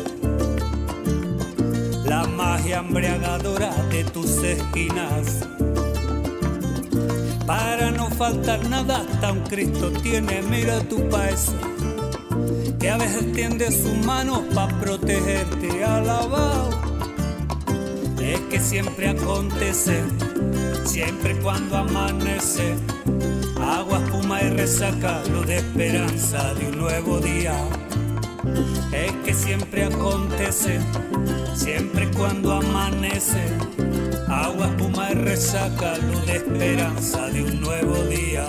la 2.05 2.25
magia 2.25 2.77
embriagadora 2.79 3.71
de 3.91 4.05
tus 4.05 4.41
esquinas. 4.41 5.45
Para 7.45 7.91
no 7.91 8.09
faltar 8.09 8.67
nada, 8.69 9.05
hasta 9.07 9.33
un 9.33 9.41
Cristo 9.41 9.91
tiene, 10.01 10.41
mira 10.43 10.79
tu 10.79 11.07
país 11.09 11.51
que 12.79 12.89
a 12.89 12.97
veces 12.97 13.33
tiende 13.33 13.69
su 13.69 13.93
mano 14.05 14.45
para 14.55 14.79
protegerte 14.79 15.83
alabado. 15.83 16.69
Es 18.19 18.39
que 18.49 18.59
siempre 18.61 19.09
acontece, 19.09 20.03
siempre 20.85 21.35
cuando 21.41 21.77
amanece, 21.77 22.75
agua, 23.61 24.01
espuma 24.27 24.41
y 24.41 24.49
resaca, 24.49 25.21
luz 25.31 25.47
de 25.47 25.57
esperanza 25.57 26.53
de 26.55 26.67
un 26.67 26.77
nuevo 26.77 27.17
día. 27.19 27.55
Es 28.91 29.11
que 29.23 29.33
siempre 29.33 29.85
acontece, 29.85 30.81
siempre 31.55 32.09
cuando 32.11 32.51
amanece, 32.51 33.41
agua, 34.27 34.67
espuma 34.67 35.11
y 35.11 35.13
resaca, 35.13 35.97
luz 35.99 36.25
de 36.25 36.35
esperanza 36.35 37.27
de 37.27 37.41
un 37.41 37.61
nuevo 37.61 37.95
día. 38.03 38.45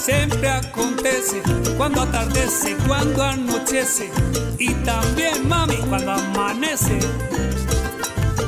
Siempre 0.00 0.48
acontece 0.48 1.42
cuando 1.76 2.00
atardece, 2.00 2.74
cuando 2.86 3.22
anochece 3.22 4.08
y 4.58 4.72
también 4.86 5.46
mami 5.46 5.76
cuando 5.90 6.12
amanece 6.12 6.98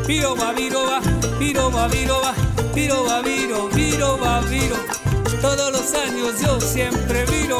viroba, 0.07 0.53
viroba, 0.53 1.01
viroba, 1.39 1.89
viroba, 1.89 2.35
viroba, 2.75 3.23
viro, 3.23 3.69
viroba, 3.69 3.71
viro. 3.71 4.17
va, 4.23 4.41
viro. 4.41 4.77
Todos 5.41 5.73
los 5.73 5.95
años 5.95 6.41
yo 6.41 6.61
siempre 6.61 7.25
viro 7.27 7.59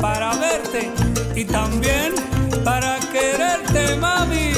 para 0.00 0.34
verte 0.36 0.90
y 1.34 1.44
también 1.44 2.14
para 2.64 2.98
quererte, 3.12 3.96
mami. 3.96 4.52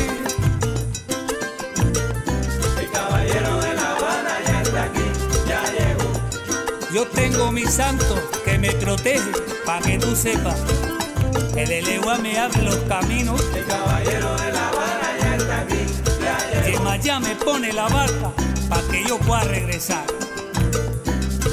El 2.78 2.90
caballero 2.90 3.60
de 3.60 3.74
la 3.74 3.90
Habana 3.92 4.34
ya 4.46 4.62
está 4.62 4.82
aquí, 4.84 5.06
ya 5.46 5.62
llegó. 5.72 6.10
Yo 6.92 7.06
tengo 7.08 7.52
mi 7.52 7.66
santo 7.66 8.14
que 8.44 8.58
me 8.58 8.72
protege, 8.72 9.30
pa' 9.64 9.80
que 9.80 9.98
tú 9.98 10.16
sepas. 10.16 10.58
El 11.54 11.68
de 11.68 11.82
legua 11.82 12.16
me 12.18 12.38
abre 12.38 12.62
los 12.62 12.76
caminos. 12.88 13.42
El 13.54 13.64
caballero 13.64 14.36
de 14.36 14.52
la 14.52 14.75
Y 16.96 17.08
en 17.08 17.20
Maya 17.20 17.20
me 17.20 17.34
pone 17.36 17.72
la 17.72 17.88
barca, 17.88 18.32
pa' 18.70 18.80
que 18.90 19.04
yo 19.04 19.18
pueda 19.18 19.44
regresar. 19.44 20.06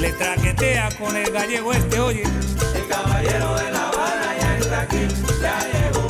Le 0.00 0.10
traquetea 0.12 0.88
con 0.98 1.14
el 1.14 1.30
gallego 1.30 1.72
este, 1.72 2.00
oye. 2.00 2.22
El 2.74 2.88
caballero 2.88 3.54
de 3.54 3.70
la 3.70 3.90
vara 3.90 4.38
ya 4.40 4.58
está 4.58 4.80
aquí, 4.80 5.06
ya 5.42 5.58
llegó. 5.70 6.08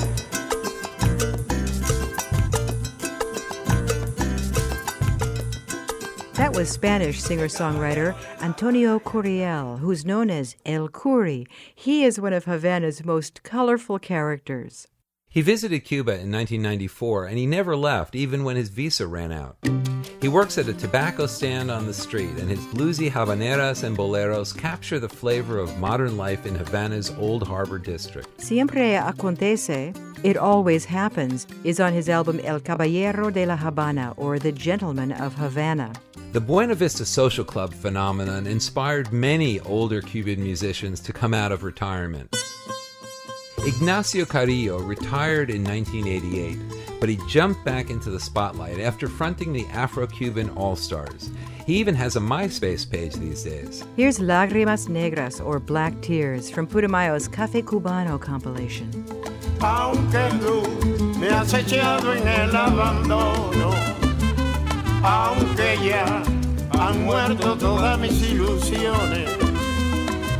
That 6.35 6.55
was 6.55 6.70
Spanish 6.70 7.20
singer 7.20 7.49
songwriter 7.49 8.14
Antonio 8.40 9.01
Curiel, 9.01 9.81
who's 9.81 10.05
known 10.05 10.31
as 10.31 10.55
El 10.64 10.88
Curi. 10.88 11.49
He 11.75 12.05
is 12.05 12.20
one 12.20 12.33
of 12.33 12.44
Havana's 12.44 13.05
most 13.05 13.42
colorful 13.42 13.99
characters. 13.99 14.87
He 15.35 15.42
visited 15.42 15.81
Cuba 15.81 16.12
in 16.12 16.31
1994 16.31 17.27
and 17.27 17.37
he 17.37 17.44
never 17.44 17.75
left, 17.75 18.14
even 18.14 18.44
when 18.44 18.55
his 18.55 18.68
visa 18.68 19.05
ran 19.09 19.33
out. 19.33 19.57
He 20.20 20.29
works 20.29 20.59
at 20.59 20.68
a 20.68 20.73
tobacco 20.73 21.27
stand 21.27 21.73
on 21.73 21.87
the 21.87 21.92
street, 21.92 22.31
and 22.38 22.49
his 22.49 22.61
bluesy 22.66 23.11
habaneras 23.11 23.83
and 23.83 23.99
boleros 23.99 24.57
capture 24.57 25.01
the 25.01 25.09
flavor 25.09 25.59
of 25.59 25.77
modern 25.77 26.16
life 26.16 26.47
in 26.47 26.55
Havana's 26.55 27.11
Old 27.18 27.42
Harbor 27.42 27.81
district. 27.81 28.29
Siempre 28.40 28.94
acontece, 28.94 29.92
It 30.23 30.37
Always 30.37 30.85
Happens, 30.85 31.49
is 31.64 31.81
on 31.81 31.92
his 31.92 32.09
album 32.09 32.38
El 32.44 32.61
Caballero 32.61 33.29
de 33.29 33.44
la 33.44 33.57
Habana, 33.57 34.14
or 34.16 34.38
The 34.38 34.53
Gentleman 34.53 35.11
of 35.11 35.35
Havana. 35.35 35.92
The 36.33 36.40
Buena 36.40 36.77
Vista 36.77 37.05
Social 37.05 37.44
Club 37.44 37.75
phenomenon 37.75 38.47
inspired 38.47 39.12
many 39.12 39.59
older 39.61 40.01
Cuban 40.01 40.40
musicians 40.40 41.01
to 41.01 41.12
come 41.12 41.35
out 41.35 41.51
of 41.51 41.64
retirement. 41.64 42.33
Ignacio 43.66 44.27
Carrillo 44.27 44.79
retired 44.79 45.48
in 45.48 45.64
1988, 45.64 46.59
but 47.00 47.09
he 47.09 47.18
jumped 47.29 47.64
back 47.64 47.88
into 47.88 48.11
the 48.11 48.20
spotlight 48.20 48.79
after 48.79 49.09
fronting 49.09 49.55
the 49.55 49.66
Afro 49.68 50.07
Cuban 50.07 50.50
All 50.50 50.77
Stars. 50.77 51.31
He 51.66 51.77
even 51.77 51.94
has 51.94 52.16
a 52.16 52.20
MySpace 52.20 52.88
page 52.88 53.14
these 53.14 53.42
days. 53.42 53.83
Here's 53.96 54.18
Lágrimas 54.18 54.88
Negras, 54.88 55.42
or 55.42 55.59
Black 55.59 55.98
Tears, 56.03 56.50
from 56.50 56.66
Putumayo's 56.66 57.27
Café 57.27 57.62
Cubano 57.64 58.20
compilation. 58.20 58.90
aunque 59.61 60.29
tú 60.40 60.62
me 61.18 61.29
has 61.29 61.55
echado 61.55 62.12
en 62.12 62.29
el 62.29 62.55
abandono, 62.55 63.70
aunque 65.03 65.79
ya 65.83 66.22
han 66.79 67.05
muerto 67.05 67.57
todas 67.57 67.98
mis 67.98 68.20
ilusiones, 68.31 69.31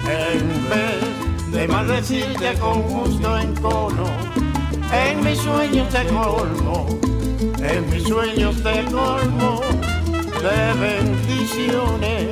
en 0.07 0.69
vez 0.69 1.34
de 1.55 1.69
maldecirte 1.69 2.55
con 2.59 2.83
justo 2.83 3.39
encono, 3.39 4.07
en 4.93 5.23
mis 5.23 5.39
sueños 5.39 5.89
te 5.89 6.05
colmo, 6.07 6.87
en 7.63 7.91
mis 7.91 8.03
sueños 8.03 8.57
te 8.61 8.85
colmo 8.87 9.61
de 10.43 10.81
bendiciones. 10.81 12.29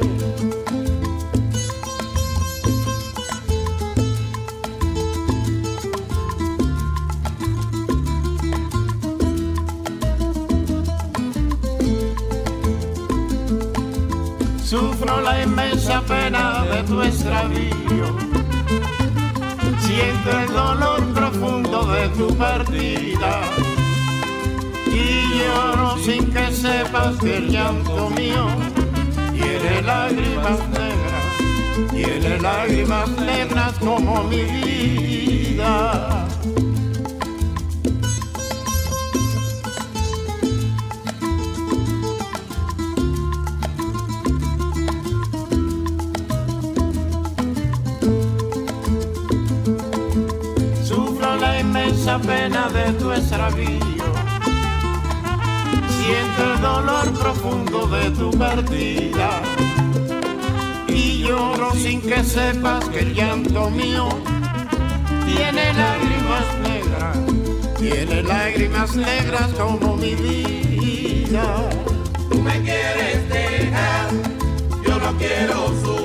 Sufro 14.65 15.21
la 15.21 15.43
inmensa 15.45 16.01
pena 16.09 16.65
de 16.65 16.83
tu 16.83 17.03
extravío. 17.03 18.32
Siento 20.23 20.39
el 20.39 20.53
dolor 20.53 21.05
profundo 21.15 21.85
de 21.87 22.09
tu 22.11 22.29
partida. 22.37 23.41
Y 24.87 25.39
lloro 25.39 25.99
sin 25.99 26.31
que 26.31 26.53
sepas 26.53 27.17
que 27.17 27.39
el 27.39 27.51
llanto 27.51 28.11
mío 28.11 28.47
tiene 29.33 29.83
lágrimas 29.83 30.61
negras, 30.69 31.91
tiene 31.91 32.41
lágrimas 32.41 33.09
negras 33.19 33.73
como 33.81 34.23
mi 34.25 34.45
vida. 34.45 36.12
Pena 52.27 52.69
de 52.69 52.93
tu 52.95 53.13
extravío. 53.13 54.05
Siento 55.99 56.53
el 56.53 56.61
dolor 56.61 57.13
profundo 57.13 57.87
de 57.87 58.11
tu 58.11 58.31
partida. 58.33 59.43
Y 60.89 61.25
lloro 61.25 61.73
sin 61.75 62.01
que 62.03 62.23
sepas 62.25 62.89
que 62.91 63.01
el 63.01 63.15
llanto 63.15 63.71
mío 63.71 64.09
tiene 65.27 65.73
lágrimas 65.73 66.47
negras, 66.63 67.19
tiene 67.79 68.23
lágrimas 68.23 68.95
negras 68.97 69.49
como 69.59 69.97
mi 69.97 70.15
vida. 70.15 71.69
Tú 72.31 72.41
me 72.41 72.61
quieres 72.63 73.29
dejar, 73.29 74.11
yo 74.85 74.99
no 74.99 75.17
quiero 75.19 75.69
sufrir. 75.83 76.02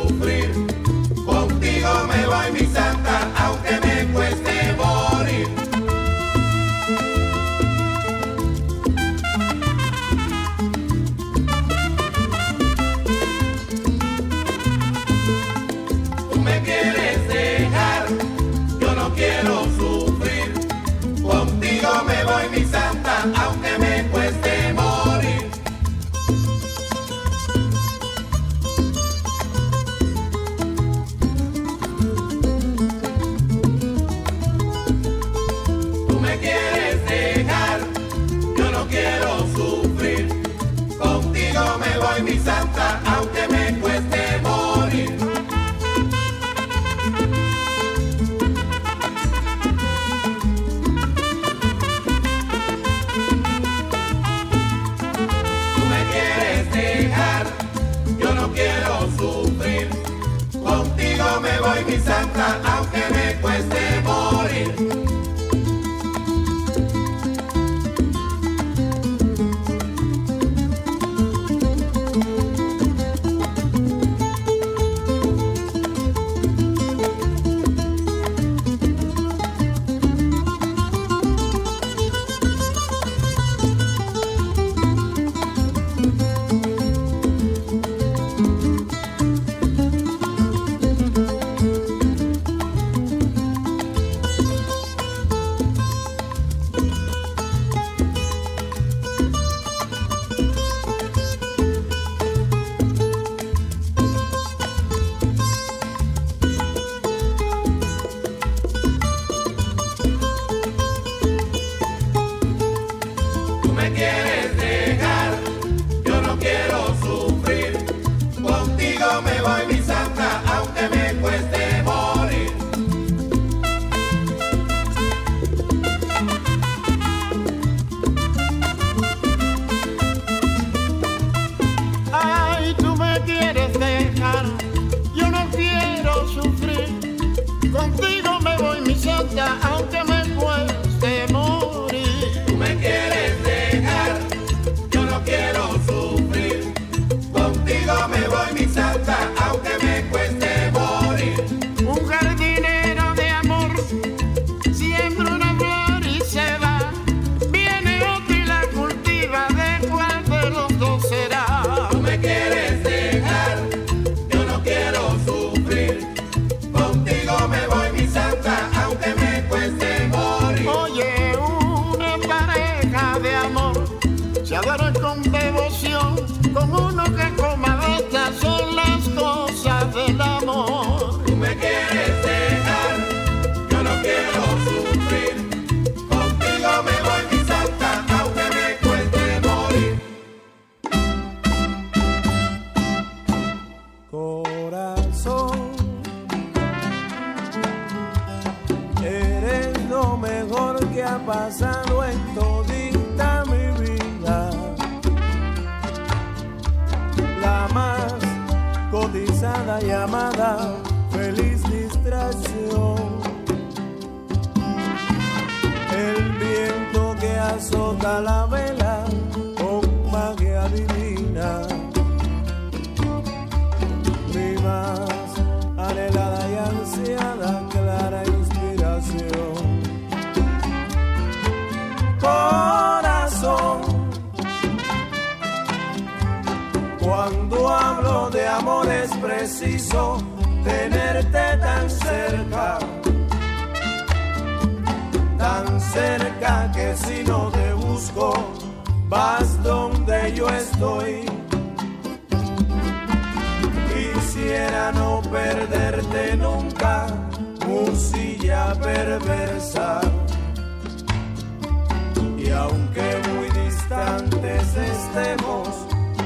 Aunque 262.70 263.22
muy 263.30 263.50
distantes 263.66 264.76
estemos, 264.76 265.70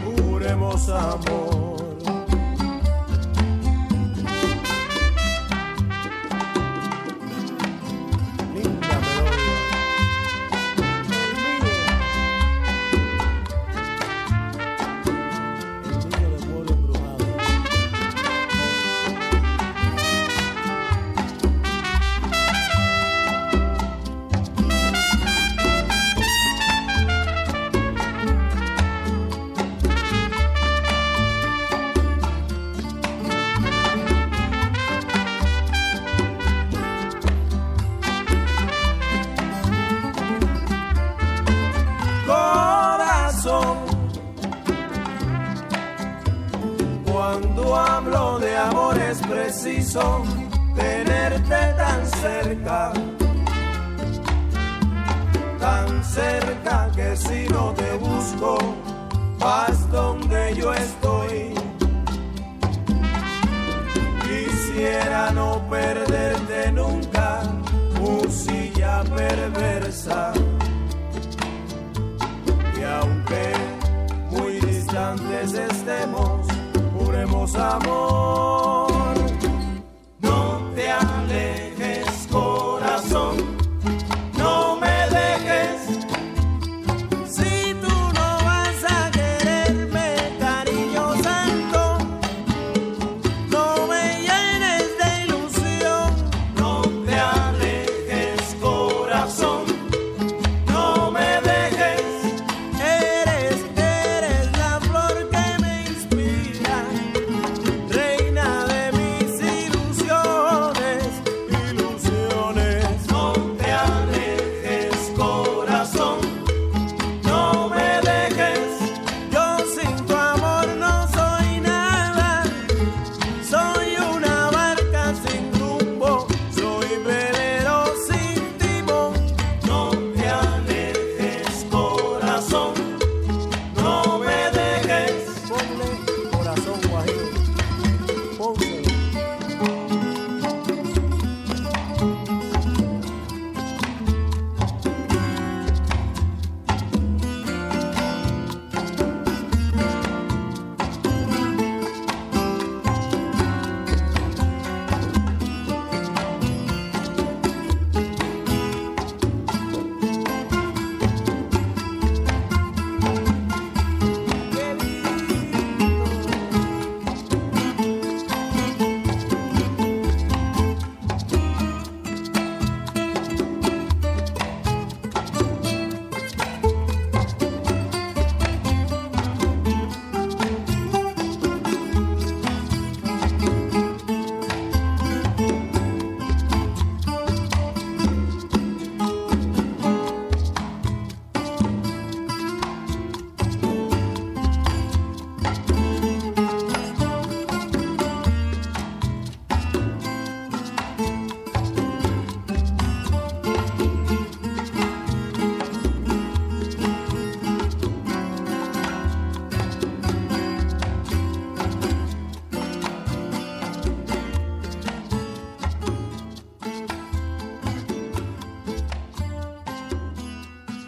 juremos 0.04 0.90
amor. 0.90 1.51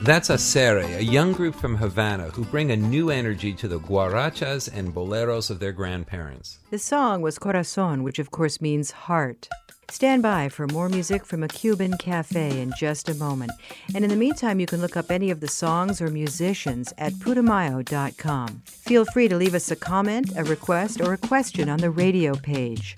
That's 0.04 0.28
Acere, 0.28 0.98
a 0.98 1.02
young 1.02 1.32
group 1.32 1.56
from 1.56 1.78
Havana 1.78 2.26
who 2.32 2.44
bring 2.44 2.72
a 2.72 2.76
new 2.76 3.10
energy 3.10 3.54
to 3.54 3.70
the 3.70 3.80
guarachas 3.80 4.68
and 4.68 4.94
boleros 4.94 5.50
of 5.50 5.60
their 5.60 5.72
grandparents. 5.72 6.60
The 6.72 6.78
song 6.78 7.22
was 7.22 7.40
Corazon, 7.40 8.04
which 8.04 8.20
of 8.20 8.30
course 8.30 8.60
means 8.60 8.92
heart. 8.92 9.48
Stand 9.90 10.22
by 10.22 10.50
for 10.50 10.68
more 10.68 10.90
music 10.90 11.26
from 11.26 11.42
a 11.42 11.48
Cuban 11.48 11.98
cafe 12.00 12.60
in 12.60 12.74
just 12.78 13.08
a 13.08 13.14
moment. 13.14 13.54
And 13.96 14.04
in 14.04 14.10
the 14.10 14.18
meantime, 14.18 14.60
you 14.60 14.66
can 14.66 14.82
look 14.82 14.98
up 14.98 15.10
any 15.10 15.32
of 15.32 15.40
the 15.40 15.48
songs 15.48 16.02
or 16.02 16.10
musicians 16.10 16.94
at 16.98 17.14
putumayo.com. 17.14 18.62
Feel 18.66 19.06
free 19.06 19.30
to 19.30 19.38
leave 19.38 19.56
us 19.56 19.72
a 19.72 19.76
comment, 19.78 20.34
a 20.36 20.44
request, 20.44 21.00
or 21.00 21.14
a 21.14 21.18
question 21.18 21.70
on 21.70 21.80
the 21.80 21.90
radio 21.90 22.36
page. 22.36 22.98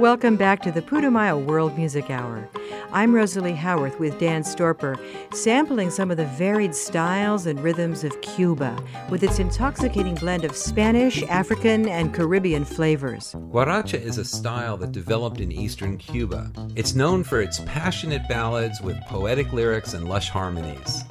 Welcome 0.00 0.36
back 0.36 0.62
to 0.62 0.72
the 0.72 0.80
Putumayo 0.80 1.44
World 1.44 1.76
Music 1.76 2.08
Hour. 2.08 2.48
I'm 2.90 3.14
Rosalie 3.14 3.52
Howarth 3.52 3.98
with 4.00 4.18
Dan 4.18 4.42
Storper, 4.42 4.98
sampling 5.34 5.90
some 5.90 6.10
of 6.10 6.16
the 6.16 6.24
varied 6.24 6.74
styles 6.74 7.44
and 7.44 7.62
rhythms 7.62 8.02
of 8.02 8.18
Cuba 8.22 8.82
with 9.10 9.22
its 9.22 9.38
intoxicating 9.38 10.14
blend 10.14 10.46
of 10.46 10.56
Spanish, 10.56 11.22
African, 11.24 11.86
and 11.86 12.14
Caribbean 12.14 12.64
flavors. 12.64 13.34
Guaracha 13.52 14.00
is 14.00 14.16
a 14.16 14.24
style 14.24 14.78
that 14.78 14.92
developed 14.92 15.38
in 15.38 15.52
eastern 15.52 15.98
Cuba. 15.98 16.50
It's 16.76 16.94
known 16.94 17.22
for 17.22 17.42
its 17.42 17.60
passionate 17.66 18.26
ballads 18.26 18.80
with 18.80 18.98
poetic 19.02 19.52
lyrics 19.52 19.92
and 19.92 20.08
lush 20.08 20.30
harmonies. 20.30 21.04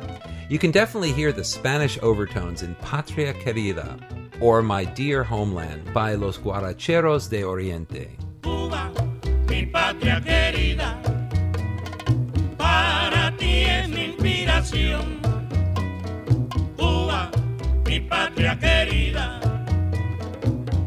You 0.50 0.58
can 0.58 0.72
definitely 0.72 1.12
hear 1.12 1.32
the 1.32 1.44
Spanish 1.44 2.00
overtones 2.02 2.64
in 2.64 2.74
Patria 2.74 3.36
Querida 3.36 4.00
or 4.42 4.64
My 4.64 4.84
Dear 4.84 5.24
Homeland 5.24 5.94
by 5.94 6.16
Los 6.16 6.40
Guaracheros 6.40 7.30
de 7.30 7.44
Oriente. 7.44 8.18
Cuba, 8.42 8.92
mi 9.50 9.66
patria 9.66 10.22
querida, 10.22 11.02
para 12.58 13.36
ti 13.38 13.64
es 13.64 13.90
mi 13.90 14.06
inspiración. 14.06 15.20
Cuba, 16.78 17.32
mi 17.86 18.00
patria 18.00 18.58
querida, 18.58 19.40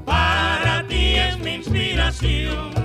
para 0.04 0.86
ti 0.88 1.16
es 1.16 1.38
mi 1.38 1.54
inspiración. 1.54 2.81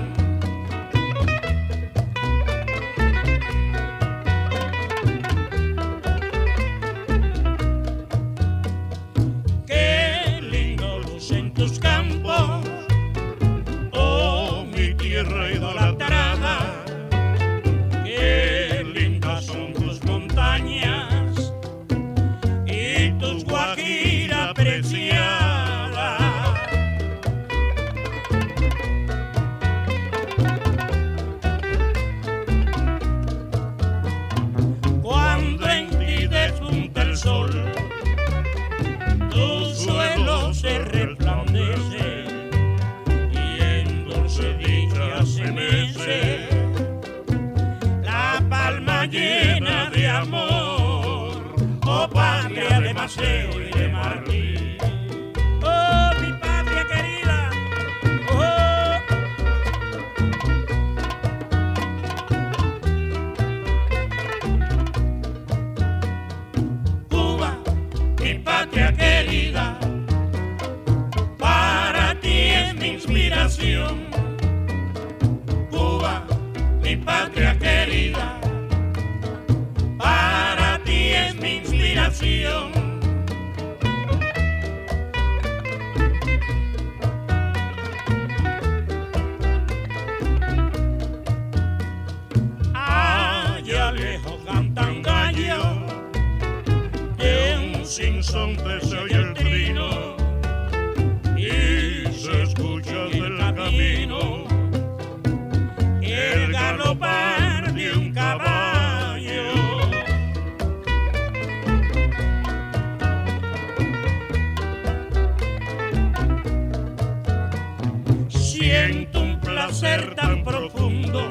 Placer 119.80 120.15
tan 120.15 120.43
profundo 120.43 121.28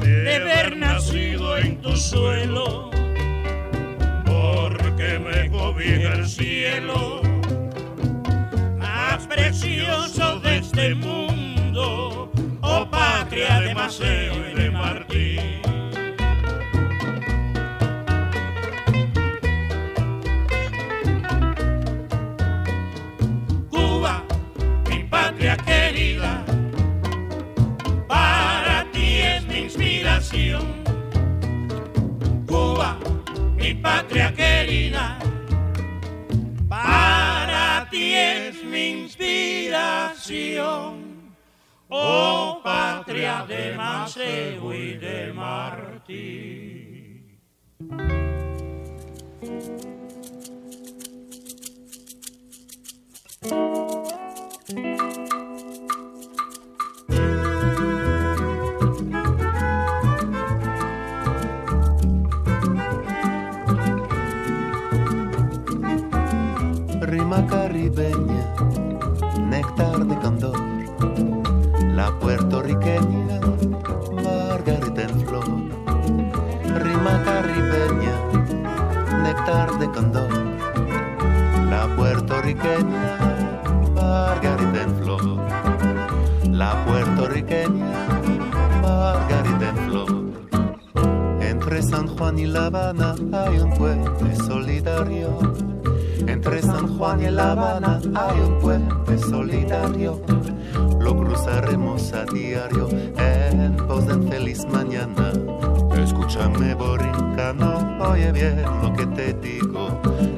de 0.00 0.36
haber 0.36 0.76
nacido 0.76 1.56
en 1.56 1.80
tu 1.80 1.96
suelo, 1.96 2.90
porque 4.24 5.20
me 5.20 5.50
cobija 5.50 6.14
el 6.14 6.26
cielo. 6.26 7.22
Más 8.78 9.24
precioso 9.28 10.40
de 10.40 10.58
este 10.58 10.94
mundo, 10.96 12.32
oh 12.60 12.90
patria 12.90 13.60
de 13.60 13.74
Maceo 13.74 14.49
Habana 97.50 98.00
hay 98.14 98.40
un 98.40 98.60
puente 98.60 99.18
solidario. 99.18 100.20
Lo 101.00 101.16
cruzaremos 101.16 102.12
a 102.12 102.24
diario 102.26 102.88
en 103.18 103.76
pos 103.88 104.06
de 104.06 104.30
feliz 104.30 104.64
mañana. 104.66 105.32
Escúchame, 106.00 106.74
borincano, 106.74 107.98
oye 108.08 108.30
bien 108.30 108.62
lo 108.62 108.92
que 108.92 109.04
te 109.06 109.32
digo. 109.32 109.88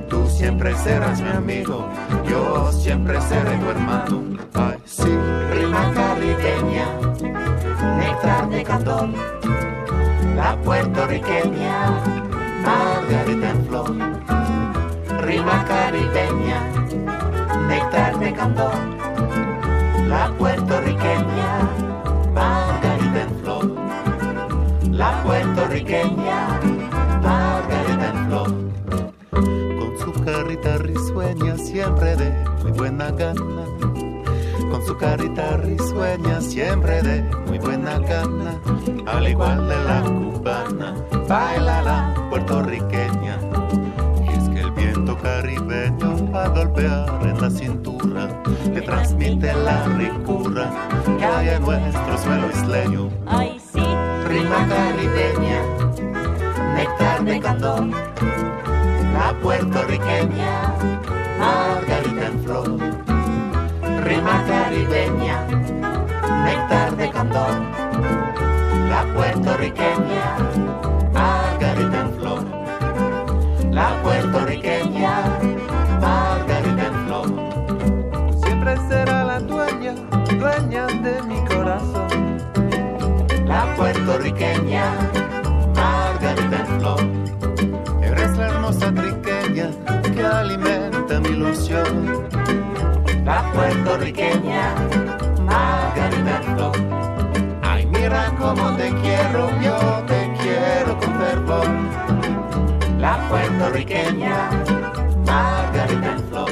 Tú 0.09 0.27
siempre 0.27 0.75
serás 0.79 1.21
mi 1.21 1.29
amigo, 1.29 1.87
yo 2.27 2.73
siempre 2.73 3.21
seré 3.21 3.59
tu 3.59 3.69
hermano. 3.69 4.23
Ay, 4.55 4.79
sí, 4.87 5.13
Rima 5.53 5.93
caribeña, 5.93 6.87
néctar 7.99 8.49
de 8.49 8.65
candor. 8.65 9.09
La 10.35 10.57
puertorriqueña, 10.63 11.91
margarita 12.65 13.51
en 13.51 13.67
flor. 13.67 14.22
Rima 15.33 15.65
caribeña, 15.65 16.61
néctar 17.67 18.19
de 18.19 18.35
candor. 18.35 18.75
La 20.07 20.31
puertorriqueña, 20.37 21.51
margarita 22.35 23.23
en 23.23 23.41
flor. 23.41 23.65
La 24.91 25.23
puertorriqueña, 25.23 26.61
margarita 27.23 28.09
en 28.11 28.27
flor. 28.27 28.51
con 29.79 29.99
su 29.99 30.13
carita 30.23 30.77
risueña 30.77 31.57
siempre 31.57 32.15
de 32.15 32.31
muy 32.63 32.73
buena 32.73 33.11
gana. 33.13 33.65
Con 34.71 34.87
su 34.87 34.99
carita 34.99 35.57
risueña 35.57 36.43
siempre 36.43 37.01
de 37.01 37.23
muy 37.47 37.59
buena 37.59 37.99
gana. 38.01 38.61
Al 39.07 39.27
igual 39.27 39.67
de 39.67 39.83
la 39.83 40.03
cubana, 40.03 40.95
baila 41.27 41.81
la 41.81 42.29
puertorriqueña. 42.29 43.52
Caribeño 45.23 46.33
va 46.33 46.45
a 46.45 46.49
golpear 46.49 47.09
en 47.23 47.41
la 47.41 47.51
cintura, 47.51 48.29
le 48.73 48.83
transmite 48.83 49.53
la 49.55 49.85
ricura 49.85 50.71
que 51.19 51.25
hay 51.25 51.49
en 51.51 51.63
nuestro 51.63 52.19
suelo 52.19 52.51
isleño. 52.51 53.11
Ay, 53.27 53.61
sí, 53.73 53.85
rima 54.29 54.67
caribeña, 54.69 55.63
néctar 56.75 57.25
de 57.25 57.41
candor. 57.41 57.87
La 59.13 59.33
puertorriqueña, 59.41 60.75
margarita 61.39 62.27
en 62.27 62.45
flor. 62.45 62.79
Rima 64.05 64.45
caribeña, 64.47 65.47
néctar 66.45 66.97
de 66.97 67.11
candor. 67.11 67.55
La 68.89 69.05
puertorriqueña, 69.15 70.37
La 73.73 74.03
puertorriqueña, 74.03 75.23
margarita 75.99 76.87
en 76.89 77.07
flor. 77.07 77.27
Siempre 78.45 78.77
será 78.87 79.25
la 79.25 79.41
dueña, 79.41 79.95
dueña 80.39 80.87
de 80.89 81.23
mi 81.23 81.43
corazón. 81.47 82.39
La 83.47 83.75
puertorriqueña, 83.75 84.85
margarita 85.75 86.59
en 86.59 86.67
flor. 86.81 87.01
Eres 88.03 88.37
la 88.37 88.49
hermosa 88.49 88.93
triqueña 88.93 89.71
que 90.15 90.23
alimenta 90.23 91.19
mi 91.21 91.29
ilusión. 91.31 92.29
La 93.25 93.43
puertorriqueña, 93.55 94.75
margarita 95.47 96.37
en 96.37 96.55
flor. 96.55 96.77
Ay, 97.63 97.87
mira 97.87 98.35
cómo 98.39 98.77
te 98.77 98.93
quiero, 99.01 99.49
yo 99.63 99.79
te 100.07 100.31
quiero 100.43 100.99
con 100.99 101.15
fervor. 101.15 102.32
La 103.03 103.19
puertorriqueña, 103.29 104.51
margarita 105.27 106.13
en 106.13 106.23
flor. 106.29 106.51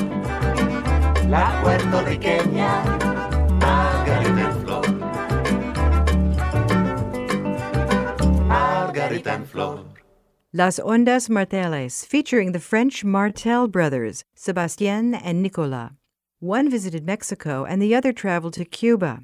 La 1.28 1.60
puertorriqueña, 1.62 2.82
margarita 3.60 4.40
en 4.40 4.52
flor. 4.64 4.84
Margarita 8.48 9.34
en 9.34 9.46
flor. 9.46 9.84
Las 10.52 10.80
Ondas 10.80 11.30
Marteles, 11.30 12.04
featuring 12.04 12.50
the 12.50 12.58
French 12.58 13.04
Martel 13.04 13.68
brothers, 13.68 14.24
Sebastien 14.34 15.14
and 15.14 15.40
Nicolas. 15.44 15.92
One 16.40 16.68
visited 16.68 17.06
Mexico 17.06 17.64
and 17.64 17.80
the 17.80 17.94
other 17.94 18.12
traveled 18.12 18.54
to 18.54 18.64
Cuba. 18.64 19.20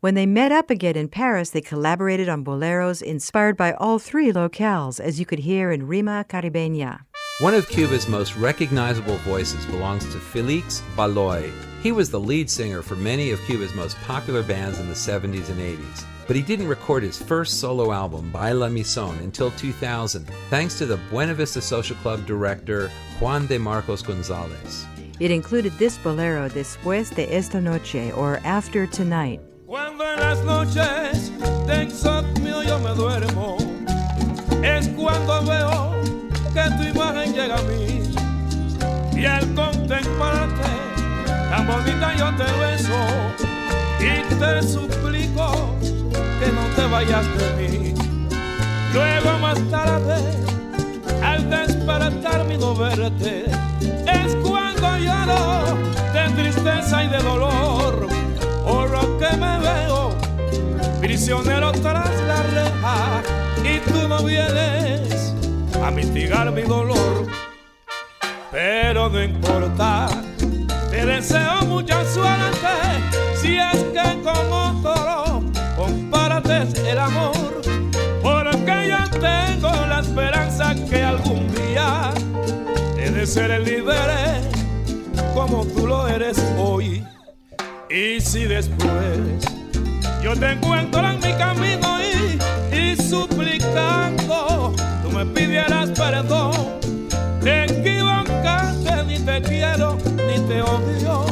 When 0.00 0.14
they 0.14 0.26
met 0.26 0.52
up 0.52 0.70
again 0.70 0.96
in 0.96 1.08
Paris, 1.08 1.50
they 1.50 1.60
collaborated 1.60 2.28
on 2.28 2.44
boleros 2.44 3.02
inspired 3.02 3.56
by 3.56 3.72
all 3.72 3.98
three 3.98 4.32
locales, 4.32 5.00
as 5.00 5.18
you 5.18 5.26
could 5.26 5.40
hear 5.40 5.70
in 5.70 5.86
Rima 5.86 6.24
Caribeña. 6.28 7.00
One 7.40 7.54
of 7.54 7.68
Cuba's 7.68 8.06
most 8.06 8.36
recognizable 8.36 9.16
voices 9.18 9.64
belongs 9.66 10.04
to 10.12 10.20
Felix 10.20 10.82
Baloy. 10.94 11.50
He 11.82 11.90
was 11.90 12.10
the 12.10 12.20
lead 12.20 12.50
singer 12.50 12.82
for 12.82 12.96
many 12.96 13.30
of 13.30 13.40
Cuba's 13.46 13.74
most 13.74 13.96
popular 14.02 14.42
bands 14.42 14.78
in 14.78 14.88
the 14.88 14.94
70s 14.94 15.48
and 15.48 15.58
80s. 15.58 16.04
But 16.26 16.36
he 16.36 16.42
didn't 16.42 16.68
record 16.68 17.02
his 17.02 17.20
first 17.20 17.58
solo 17.58 17.92
album, 17.92 18.30
Baila 18.30 18.68
Mi 18.68 18.82
Son, 18.82 19.16
until 19.18 19.50
2000, 19.52 20.26
thanks 20.50 20.76
to 20.78 20.86
the 20.86 20.98
Buena 21.10 21.34
Vista 21.34 21.60
Social 21.60 21.96
Club 21.96 22.26
director 22.26 22.90
Juan 23.18 23.46
de 23.46 23.58
Marcos 23.58 24.02
Gonzalez. 24.02 24.86
It 25.18 25.30
included 25.30 25.72
this 25.78 25.98
bolero, 25.98 26.48
Después 26.48 27.14
de 27.14 27.34
esta 27.34 27.60
noche, 27.60 28.12
or 28.12 28.40
After 28.44 28.86
Tonight. 28.86 29.40
Cuando 29.70 30.02
en 30.02 30.18
las 30.18 30.42
noches 30.42 31.30
de 31.68 31.84
insomnio 31.84 32.60
yo 32.64 32.80
me 32.80 32.90
duermo, 32.90 33.56
es 34.64 34.88
cuando 34.88 35.44
veo 35.44 35.92
que 36.52 36.76
tu 36.76 36.82
imagen 36.88 37.32
llega 37.32 37.54
a 37.54 37.62
mí. 37.62 38.02
Y 39.16 39.24
al 39.26 39.54
contemplarte, 39.54 40.70
tan 41.50 41.68
bonita 41.68 42.16
yo 42.16 42.34
te 42.34 42.52
beso 42.58 42.98
y 44.00 44.34
te 44.40 44.62
suplico 44.64 45.52
que 46.40 46.50
no 46.50 46.66
te 46.74 46.86
vayas 46.90 47.26
de 47.38 47.68
mí. 47.68 47.94
Luego 48.92 49.38
más 49.38 49.60
tarde, 49.70 50.16
al 51.22 51.48
despertar 51.48 52.44
mi 52.46 52.56
no 52.58 52.74
verte, 52.74 53.44
es 53.80 54.34
cuando 54.42 54.98
lloro 54.98 55.78
de 56.12 56.28
tristeza 56.34 57.04
y 57.04 57.08
de 57.08 57.18
dolor 57.18 58.29
por 58.64 58.90
lo 58.90 59.18
que 59.18 59.36
me 59.36 59.58
veo 59.60 60.10
prisionero 61.00 61.72
tras 61.72 62.10
la 62.22 62.42
reja 62.42 63.22
y 63.64 63.78
tú 63.90 64.08
no 64.08 64.22
vienes 64.22 65.34
a 65.82 65.90
mitigar 65.90 66.50
mi 66.52 66.62
dolor. 66.62 67.26
Pero 68.50 69.08
no 69.08 69.22
importa, 69.22 70.08
te 70.90 71.06
deseo 71.06 71.62
mucha 71.66 72.04
suerte 72.04 72.68
si 73.36 73.56
es 73.56 73.76
que 73.94 74.22
con 74.22 74.52
otro 74.52 75.42
compartes 75.76 76.74
el 76.84 76.98
amor. 76.98 77.60
Porque 78.22 78.88
yo 78.88 79.20
tengo 79.20 79.70
la 79.86 80.00
esperanza 80.00 80.74
que 80.74 81.02
algún 81.02 81.48
día 81.54 82.12
he 82.98 83.10
de 83.10 83.26
ser 83.26 83.50
el 83.50 83.64
líder 83.64 84.42
como 85.34 85.64
tú 85.64 85.86
lo 85.86 86.06
eres 86.08 86.38
hoy. 86.58 87.04
Y 87.90 88.20
si 88.20 88.44
después 88.44 89.18
yo 90.22 90.36
te 90.36 90.52
encuentro 90.52 91.00
en 91.10 91.16
mi 91.16 91.32
camino 91.34 91.98
y, 92.00 92.38
y 92.76 92.96
suplicando, 92.96 94.72
tú 95.02 95.10
me 95.10 95.26
pidieras 95.26 95.90
perdón, 95.90 96.52
te 97.42 97.64
equivocaste, 97.64 99.04
ni 99.08 99.18
te 99.18 99.42
quiero, 99.42 99.98
ni 100.24 100.38
te 100.46 100.62
odio, 100.62 101.24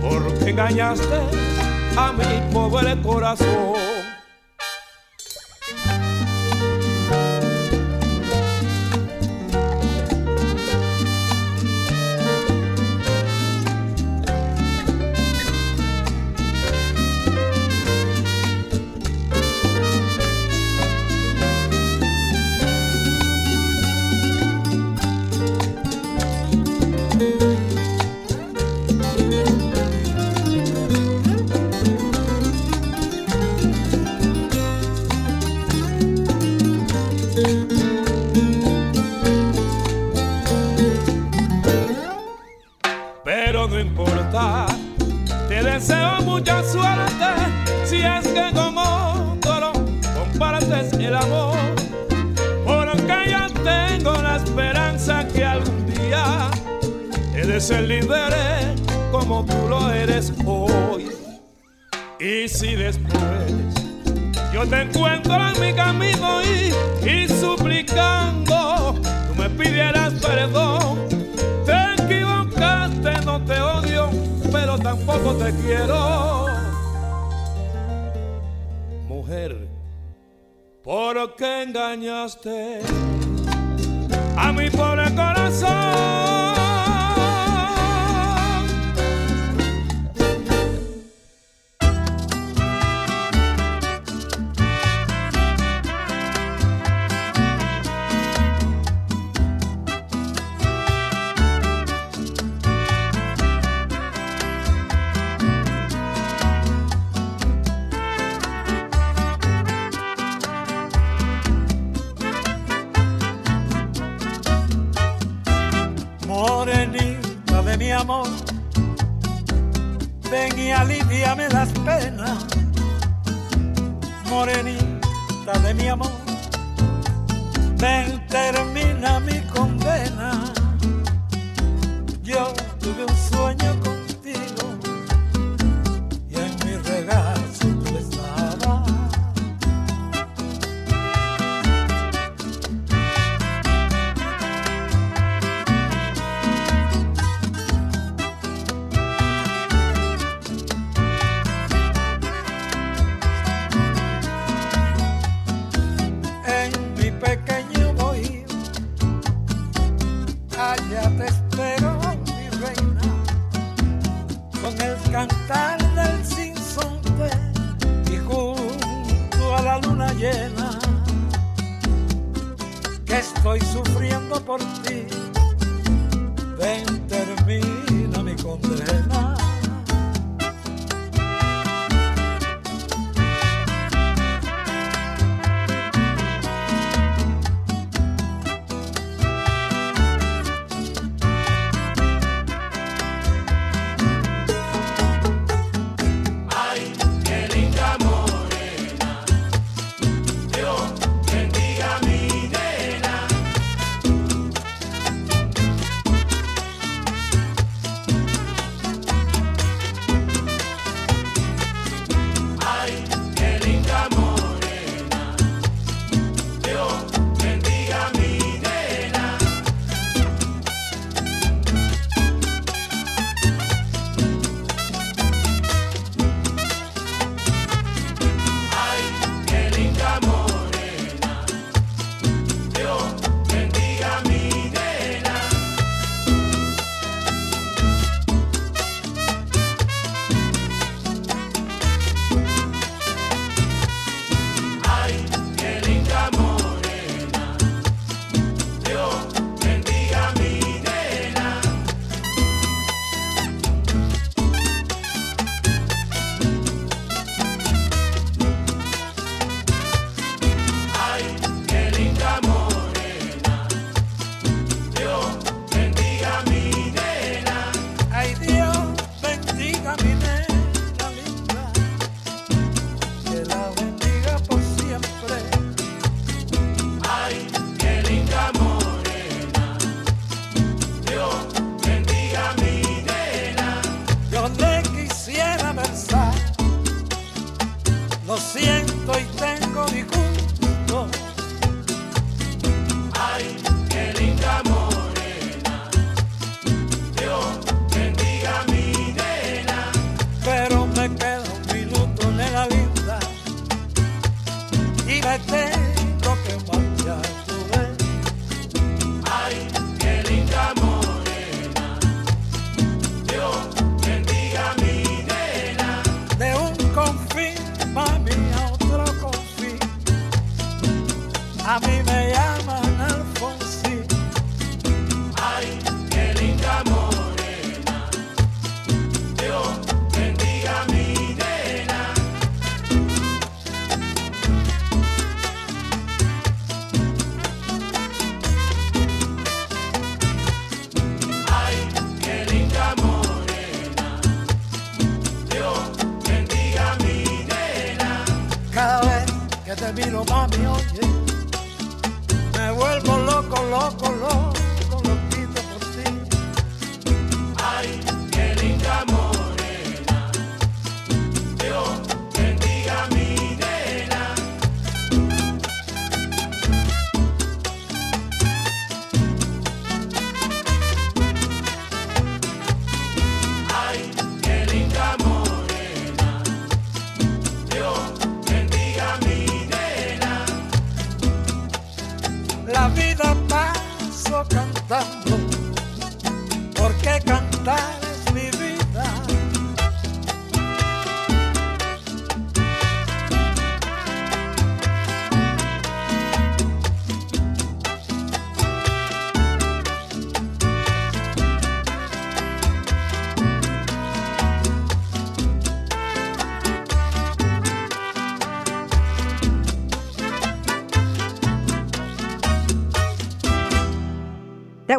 porque 0.00 0.50
engañaste 0.50 1.20
a 1.98 2.12
mi 2.12 2.50
pobre 2.50 2.98
corazón. 3.02 4.03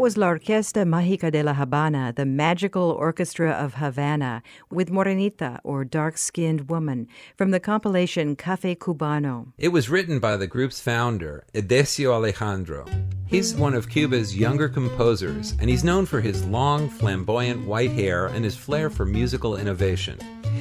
Was 0.06 0.18
La 0.18 0.28
Orquesta 0.28 0.86
Mágica 0.86 1.32
de 1.32 1.42
La 1.42 1.56
Habana, 1.56 2.14
the 2.16 2.28
magical 2.28 2.92
orchestra 2.92 3.50
of 3.50 3.74
Havana, 3.74 4.44
with 4.70 4.92
Morenita, 4.92 5.60
or 5.64 5.84
dark 5.84 6.20
skinned 6.20 6.70
woman, 6.70 7.08
from 7.36 7.50
the 7.50 7.60
compilation 7.60 8.36
Cafe 8.36 8.76
Cubano. 8.76 9.54
It 9.58 9.70
was 9.70 9.90
written 9.90 10.20
by 10.20 10.38
the 10.38 10.46
group's 10.46 10.80
founder, 10.80 11.44
Edesio 11.56 12.14
Alejandro. 12.14 12.86
He's 13.28 13.56
one 13.56 13.74
of 13.74 13.90
Cuba's 13.90 14.38
younger 14.38 14.70
composers, 14.70 15.56
and 15.60 15.68
he's 15.68 15.84
known 15.84 16.06
for 16.06 16.22
his 16.22 16.46
long, 16.46 16.88
flamboyant 16.88 17.66
white 17.66 17.90
hair 17.90 18.28
and 18.28 18.46
his 18.46 18.56
flair 18.56 18.88
for 18.92 19.04
musical 19.04 19.58
innovation. 19.58 20.20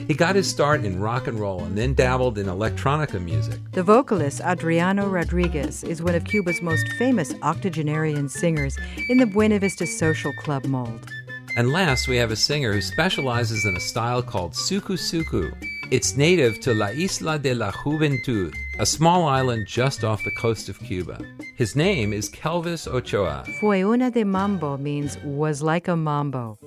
He 0.09 0.15
got 0.15 0.35
his 0.35 0.49
start 0.49 0.83
in 0.83 0.99
rock 0.99 1.27
and 1.27 1.39
roll 1.39 1.63
and 1.65 1.77
then 1.77 1.93
dabbled 1.93 2.39
in 2.39 2.47
electronica 2.47 3.23
music. 3.23 3.61
The 3.73 3.83
vocalist 3.83 4.41
Adriano 4.41 5.07
Rodriguez 5.07 5.85
is 5.85 6.03
one 6.03 6.15
of 6.15 6.25
Cuba's 6.25 6.63
most 6.63 6.89
famous 6.95 7.35
octogenarian 7.43 8.31
singers 8.31 8.79
in 9.11 9.19
the 9.19 9.27
Buena 9.27 9.59
Vista 9.59 9.87
Social 9.87 10.33
Club 10.33 10.65
mold. 10.65 11.11
And 11.57 11.71
last, 11.71 12.09
we 12.09 12.17
have 12.17 12.31
a 12.31 12.37
singer 12.37 12.73
who 12.73 12.81
specializes 12.81 13.67
in 13.67 13.77
a 13.77 13.81
style 13.81 14.23
called 14.23 14.53
suku 14.53 14.97
suku. 14.97 15.55
It's 15.91 16.17
native 16.17 16.61
to 16.61 16.73
La 16.73 16.89
Isla 16.89 17.39
de 17.39 17.55
la 17.55 17.71
Juventud, 17.71 18.55
a 18.79 18.87
small 18.87 19.29
island 19.29 19.67
just 19.67 20.03
off 20.03 20.25
the 20.25 20.31
coast 20.31 20.69
of 20.71 20.79
Cuba. 20.81 21.19
His 21.57 21.77
name 21.77 22.13
is 22.13 22.31
Kelvis 22.31 22.89
Ochoa. 22.89 23.45
Fue 23.61 23.85
una 23.85 24.11
de 24.11 24.25
mambo 24.25 24.79
means 24.79 25.19
was 25.25 25.61
like 25.63 25.89
a 25.89 25.95
mambo. 25.95 26.59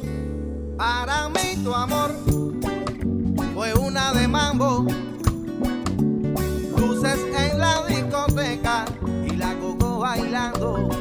Para 0.77 1.29
mí 1.29 1.63
tu 1.63 1.73
amor 1.73 2.11
fue 3.55 3.73
una 3.73 4.13
de 4.13 4.27
mambo. 4.27 4.85
Luces 6.77 7.19
en 7.35 7.57
la 7.57 7.85
discoteca 7.87 8.85
y 9.25 9.35
la 9.35 9.55
coco 9.55 9.99
bailando. 9.99 10.96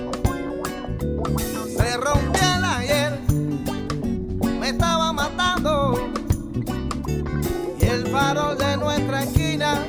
Farol 8.26 8.58
de 8.58 8.76
nuestra 8.76 9.22
esquina 9.22 9.84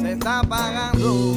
se 0.00 0.12
está 0.12 0.40
apagando. 0.40 1.36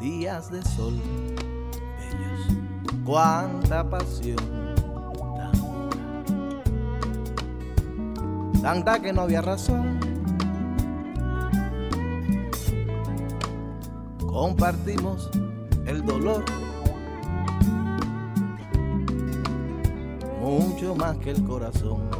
Días 0.00 0.50
de 0.50 0.62
sol 0.62 0.94
bellos, 1.98 2.42
cuánta 3.04 3.88
pasión. 3.88 4.36
Tanta, 8.62 8.62
tanta 8.62 9.02
que 9.02 9.12
no 9.12 9.22
había 9.22 9.42
razón. 9.42 10.00
Compartimos 14.26 15.30
el 15.86 16.02
dolor. 16.06 16.44
Mucho 20.50 20.96
más 20.96 21.16
que 21.18 21.30
el 21.30 21.44
corazón. 21.44 22.10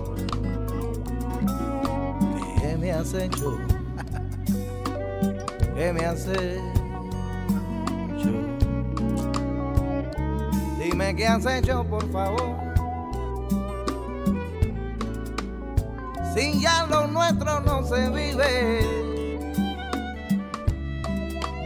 ¿Qué 2.60 2.76
me 2.76 2.92
has 2.92 3.12
hecho? 3.12 3.58
¿Qué 5.74 5.92
me 5.92 6.06
has 6.06 6.28
hecho? 6.28 6.70
Dime 10.78 11.16
qué 11.16 11.26
has 11.26 11.44
hecho, 11.44 11.84
por 11.84 12.08
favor. 12.12 12.56
Sin 16.32 16.60
ya 16.60 16.86
lo 16.86 17.08
nuestro 17.08 17.60
no 17.62 17.84
se 17.84 18.10
vive. 18.10 18.86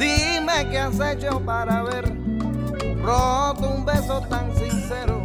Dime 0.00 0.70
qué 0.70 0.78
has 0.78 0.98
hecho 0.98 1.40
para 1.40 1.80
haber 1.80 2.10
roto 3.02 3.68
un 3.68 3.84
beso 3.84 4.22
tan 4.22 4.54
sincero, 4.56 5.20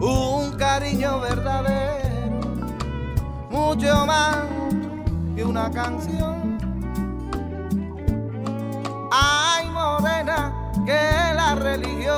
un 0.00 0.52
cariño 0.56 1.20
verdadero, 1.20 2.40
mucho 3.50 4.06
más 4.06 4.38
que 5.36 5.44
una 5.44 5.70
canción. 5.70 6.58
Ay, 9.12 9.68
morena, 9.70 10.72
que 10.86 11.34
la 11.34 11.54
religión, 11.54 12.16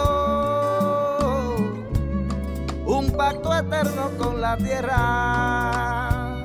un 2.87 3.11
pacto 3.17 3.53
eterno 3.55 4.11
con 4.19 4.41
la 4.41 4.57
tierra. 4.57 6.37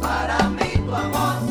Para 0.00 0.48
mí 0.50 0.70
tu 0.86 0.94
amor 0.94 1.42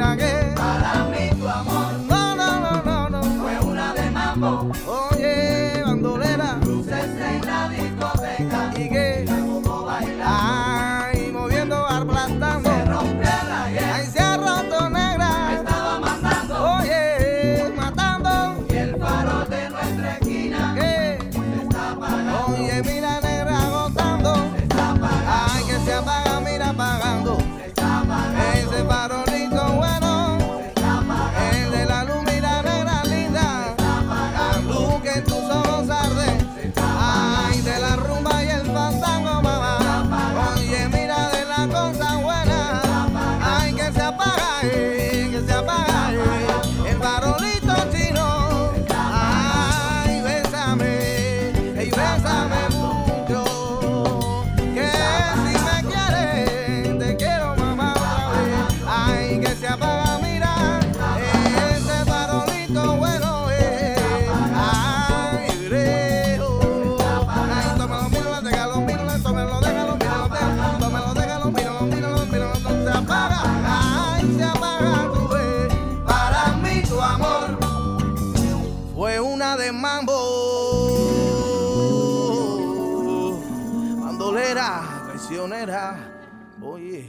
no 0.00 0.49
traicionera. 85.66 85.98
Oye, 86.62 87.04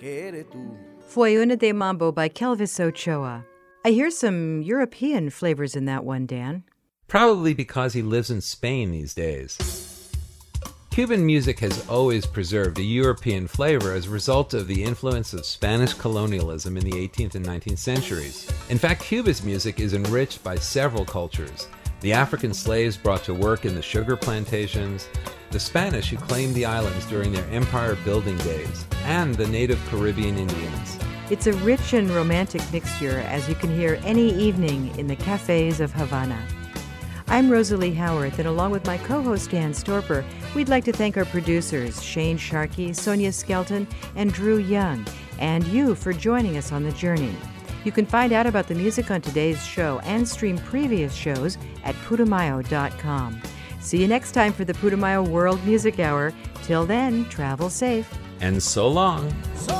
¿qué 0.00 0.28
eres 0.28 0.46
tú? 0.50 0.76
Fue 1.06 1.38
una 1.38 1.56
de 1.56 1.72
Mambo 1.72 2.12
by 2.12 2.28
Kelvis 2.28 2.80
Ochoa. 2.80 3.44
I 3.84 3.90
hear 3.90 4.10
some 4.10 4.62
European 4.62 5.30
flavors 5.30 5.76
in 5.76 5.84
that 5.86 6.04
one, 6.04 6.26
Dan. 6.26 6.64
Probably 7.06 7.54
because 7.54 7.92
he 7.92 8.02
lives 8.02 8.30
in 8.30 8.40
Spain 8.40 8.92
these 8.92 9.14
days. 9.14 9.58
Cuban 10.90 11.26
music 11.26 11.58
has 11.58 11.86
always 11.88 12.24
preserved 12.24 12.78
a 12.78 12.82
European 12.82 13.48
flavor 13.48 13.92
as 13.92 14.06
a 14.06 14.10
result 14.10 14.54
of 14.54 14.68
the 14.68 14.82
influence 14.82 15.34
of 15.34 15.44
Spanish 15.44 15.92
colonialism 15.92 16.76
in 16.76 16.84
the 16.84 16.92
18th 17.08 17.34
and 17.34 17.44
19th 17.44 17.78
centuries. 17.78 18.48
In 18.70 18.78
fact, 18.78 19.02
Cuba's 19.02 19.42
music 19.42 19.80
is 19.80 19.92
enriched 19.92 20.42
by 20.44 20.54
several 20.54 21.04
cultures 21.04 21.66
the 22.04 22.12
African 22.12 22.52
slaves 22.52 22.98
brought 22.98 23.24
to 23.24 23.32
work 23.32 23.64
in 23.64 23.74
the 23.74 23.80
sugar 23.80 24.14
plantations, 24.14 25.08
the 25.54 25.60
Spanish 25.60 26.10
who 26.10 26.16
claimed 26.16 26.52
the 26.52 26.64
islands 26.64 27.06
during 27.06 27.30
their 27.30 27.48
empire 27.48 27.94
building 28.04 28.36
days, 28.38 28.84
and 29.04 29.36
the 29.36 29.46
native 29.46 29.80
Caribbean 29.86 30.36
Indians. 30.36 30.98
It's 31.30 31.46
a 31.46 31.52
rich 31.52 31.92
and 31.92 32.10
romantic 32.10 32.60
mixture, 32.72 33.20
as 33.20 33.48
you 33.48 33.54
can 33.54 33.72
hear 33.72 34.00
any 34.02 34.34
evening 34.34 34.92
in 34.98 35.06
the 35.06 35.14
cafes 35.14 35.78
of 35.78 35.92
Havana. 35.92 36.44
I'm 37.28 37.48
Rosalie 37.48 37.94
Howarth, 37.94 38.40
and 38.40 38.48
along 38.48 38.72
with 38.72 38.84
my 38.84 38.98
co 38.98 39.22
host 39.22 39.52
Dan 39.52 39.70
Storper, 39.70 40.24
we'd 40.56 40.68
like 40.68 40.84
to 40.86 40.92
thank 40.92 41.16
our 41.16 41.24
producers, 41.24 42.02
Shane 42.02 42.36
Sharkey, 42.36 42.92
Sonia 42.92 43.30
Skelton, 43.30 43.86
and 44.16 44.32
Drew 44.32 44.58
Young, 44.58 45.06
and 45.38 45.64
you 45.68 45.94
for 45.94 46.12
joining 46.12 46.56
us 46.56 46.72
on 46.72 46.82
the 46.82 46.92
journey. 46.92 47.36
You 47.84 47.92
can 47.92 48.06
find 48.06 48.32
out 48.32 48.48
about 48.48 48.66
the 48.66 48.74
music 48.74 49.12
on 49.12 49.20
today's 49.20 49.64
show 49.64 50.00
and 50.00 50.26
stream 50.26 50.58
previous 50.58 51.14
shows 51.14 51.58
at 51.84 51.94
putumayo.com. 52.06 53.40
See 53.84 54.00
you 54.00 54.08
next 54.08 54.32
time 54.32 54.54
for 54.54 54.64
the 54.64 54.72
Putumayo 54.72 55.28
World 55.28 55.62
Music 55.66 56.00
Hour. 56.00 56.32
Till 56.62 56.86
then, 56.86 57.26
travel 57.28 57.68
safe. 57.68 58.08
And 58.40 58.62
so 58.62 58.88
long. 58.88 59.30
So 59.56 59.74